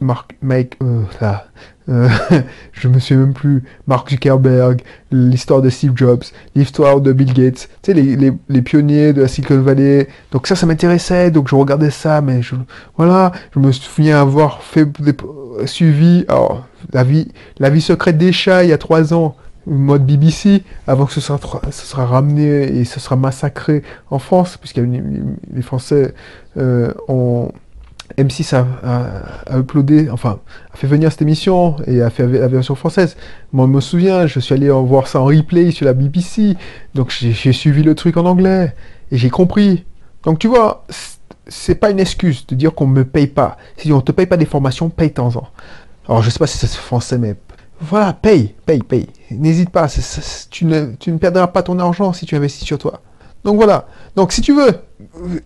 Mark, 0.00 0.36
Mike, 0.40 0.76
euh, 0.82 1.02
euh, 1.88 2.08
je 2.72 2.88
me 2.88 2.98
souviens 2.98 3.24
même 3.24 3.34
plus, 3.34 3.64
Mark 3.86 4.10
Zuckerberg, 4.10 4.82
l'histoire 5.10 5.62
de 5.62 5.70
Steve 5.70 5.92
Jobs, 5.96 6.24
l'histoire 6.54 7.00
de 7.00 7.12
Bill 7.12 7.32
Gates, 7.32 7.68
tu 7.82 7.92
sais, 7.92 7.94
les, 7.94 8.32
les, 8.48 8.62
pionniers 8.62 9.12
de 9.12 9.22
la 9.22 9.28
Silicon 9.28 9.60
Valley. 9.60 10.08
Donc 10.30 10.46
ça, 10.46 10.54
ça 10.54 10.66
m'intéressait, 10.66 11.30
donc 11.30 11.48
je 11.48 11.54
regardais 11.54 11.90
ça, 11.90 12.20
mais 12.20 12.42
je, 12.42 12.54
voilà, 12.96 13.32
je 13.54 13.58
me 13.58 13.72
souviens 13.72 14.20
avoir 14.20 14.62
fait 14.62 14.86
suivi, 15.66 16.24
alors, 16.28 16.66
la 16.92 17.04
vie, 17.04 17.32
la 17.58 17.70
vie 17.70 17.80
secrète 17.80 18.18
des 18.18 18.32
chats 18.32 18.64
il 18.64 18.70
y 18.70 18.72
a 18.72 18.78
trois 18.78 19.12
ans, 19.12 19.34
mode 19.76 20.06
BBC, 20.06 20.62
avant 20.86 21.06
que 21.06 21.12
ce 21.12 21.20
sera, 21.20 21.38
ce 21.70 21.86
sera 21.86 22.06
ramené 22.06 22.78
et 22.78 22.84
ce 22.84 23.00
sera 23.00 23.16
massacré 23.16 23.82
en 24.10 24.18
France, 24.18 24.56
puisque 24.56 24.78
les 24.78 25.62
Français 25.62 26.14
euh, 26.56 26.92
ont 27.08 27.52
M6 28.16 28.54
a, 28.54 28.66
a, 29.46 29.58
uploadé, 29.58 30.08
enfin, 30.10 30.40
a 30.72 30.76
fait 30.76 30.86
venir 30.86 31.10
cette 31.10 31.22
émission 31.22 31.76
et 31.86 32.00
a 32.02 32.10
fait 32.10 32.26
la 32.26 32.48
version 32.48 32.74
française. 32.74 33.16
Moi, 33.52 33.66
je 33.66 33.72
me 33.72 33.80
souviens, 33.80 34.26
je 34.26 34.40
suis 34.40 34.54
allé 34.54 34.70
en 34.70 34.82
voir 34.82 35.06
ça 35.06 35.20
en 35.20 35.26
replay 35.26 35.70
sur 35.70 35.84
la 35.84 35.92
BBC, 35.92 36.56
donc 36.94 37.10
j'ai 37.10 37.52
suivi 37.52 37.82
le 37.82 37.94
truc 37.94 38.16
en 38.16 38.24
anglais 38.24 38.74
et 39.12 39.18
j'ai 39.18 39.30
compris. 39.30 39.84
Donc 40.24 40.38
tu 40.38 40.48
vois, 40.48 40.84
c'est 41.46 41.74
pas 41.74 41.90
une 41.90 42.00
excuse 42.00 42.46
de 42.46 42.54
dire 42.54 42.74
qu'on 42.74 42.86
me 42.86 43.04
paye 43.04 43.26
pas. 43.26 43.56
Si 43.76 43.92
on 43.92 44.00
te 44.00 44.12
paye 44.12 44.26
pas 44.26 44.36
des 44.36 44.46
formations, 44.46 44.88
paye 44.88 45.12
temps 45.12 45.36
en. 45.36 45.48
Alors 46.08 46.22
je 46.22 46.30
sais 46.30 46.38
pas 46.38 46.46
si 46.46 46.58
c'est 46.58 46.68
français, 46.68 47.18
mais 47.18 47.36
voilà, 47.80 48.12
paye, 48.12 48.54
paye, 48.66 48.82
paye. 48.82 49.06
N'hésite 49.30 49.70
pas, 49.70 49.88
tu, 50.50 50.64
ne, 50.64 50.94
tu 50.98 51.12
ne 51.12 51.18
perdras 51.18 51.46
pas 51.46 51.62
ton 51.62 51.78
argent 51.78 52.12
si 52.12 52.26
tu 52.26 52.34
investis 52.34 52.66
sur 52.66 52.78
toi. 52.78 53.00
Donc 53.44 53.56
voilà. 53.56 53.86
Donc 54.16 54.32
si 54.32 54.40
tu 54.40 54.52
veux 54.52 54.74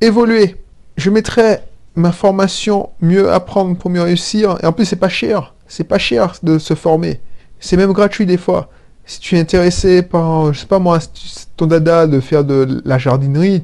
évoluer, 0.01 0.57
je 0.97 1.11
mettrai 1.11 1.59
ma 1.95 2.12
formation 2.12 2.91
mieux 3.01 3.31
apprendre 3.31 3.77
pour 3.77 3.91
mieux 3.91 4.03
réussir. 4.03 4.57
Et 4.62 4.67
en 4.67 4.73
plus, 4.73 4.87
c'est 4.87 4.97
pas 4.97 5.09
cher. 5.09 5.55
C'est 5.69 5.85
pas 5.85 5.99
cher 5.99 6.35
de 6.43 6.59
se 6.59 6.75
former. 6.75 7.21
C'est 7.61 7.76
même 7.76 7.93
gratuit 7.93 8.26
des 8.26 8.39
fois. 8.39 8.71
Si 9.04 9.21
tu 9.21 9.37
es 9.37 9.41
intéressé 9.41 10.02
par, 10.02 10.52
je 10.52 10.61
sais 10.61 10.67
pas 10.67 10.78
moi, 10.78 11.00
ton 11.56 11.67
dada 11.67 12.06
de 12.06 12.21
faire 12.21 12.45
de 12.45 12.80
la 12.85 12.99
jardinerie, 12.99 13.63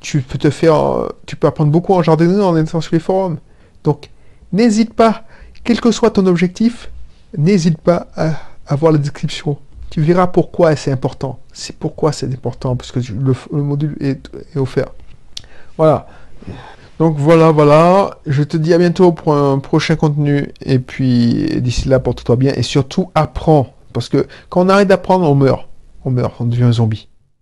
tu, 0.00 0.20
peux 0.22 0.38
te 0.38 0.50
faire, 0.50 1.08
tu 1.26 1.36
peux 1.36 1.48
apprendre 1.48 1.72
beaucoup 1.72 1.94
en 1.94 2.02
jardinerie 2.02 2.40
en 2.40 2.56
étant 2.56 2.80
sur 2.80 2.94
les 2.94 3.00
forums. 3.00 3.38
Donc, 3.82 4.08
n'hésite 4.52 4.94
pas, 4.94 5.24
quel 5.64 5.80
que 5.80 5.90
soit 5.90 6.10
ton 6.10 6.26
objectif, 6.26 6.90
n'hésite 7.36 7.78
pas 7.78 8.08
à, 8.16 8.76
voir 8.76 8.92
la 8.92 8.98
description. 8.98 9.58
Tu 9.90 10.00
verras 10.00 10.26
pourquoi 10.26 10.76
c'est 10.76 10.92
important. 10.92 11.38
C'est 11.52 11.76
pourquoi 11.76 12.12
c'est 12.12 12.32
important, 12.32 12.76
parce 12.76 12.92
que 12.92 13.00
le, 13.00 13.62
module 13.62 13.96
est 14.00 14.30
offert. 14.56 14.88
Voilà. 15.76 16.06
Donc 16.98 17.16
voilà, 17.16 17.52
voilà. 17.52 18.18
Je 18.26 18.42
te 18.42 18.56
dis 18.56 18.74
à 18.74 18.78
bientôt 18.78 19.12
pour 19.12 19.34
un 19.34 19.58
prochain 19.58 19.96
contenu. 19.96 20.52
Et 20.62 20.78
puis 20.78 21.60
d'ici 21.60 21.88
là, 21.88 22.00
porte-toi 22.00 22.36
bien 22.36 22.52
et 22.54 22.62
surtout 22.62 23.10
apprends. 23.14 23.72
Parce 23.92 24.08
que 24.08 24.26
quand 24.48 24.66
on 24.66 24.68
arrête 24.68 24.88
d'apprendre, 24.88 25.28
on 25.30 25.34
meurt. 25.34 25.68
On 26.04 26.10
meurt, 26.10 26.34
on 26.40 26.44
devient 26.44 26.64
un 26.64 26.72
zombie. 26.72 27.07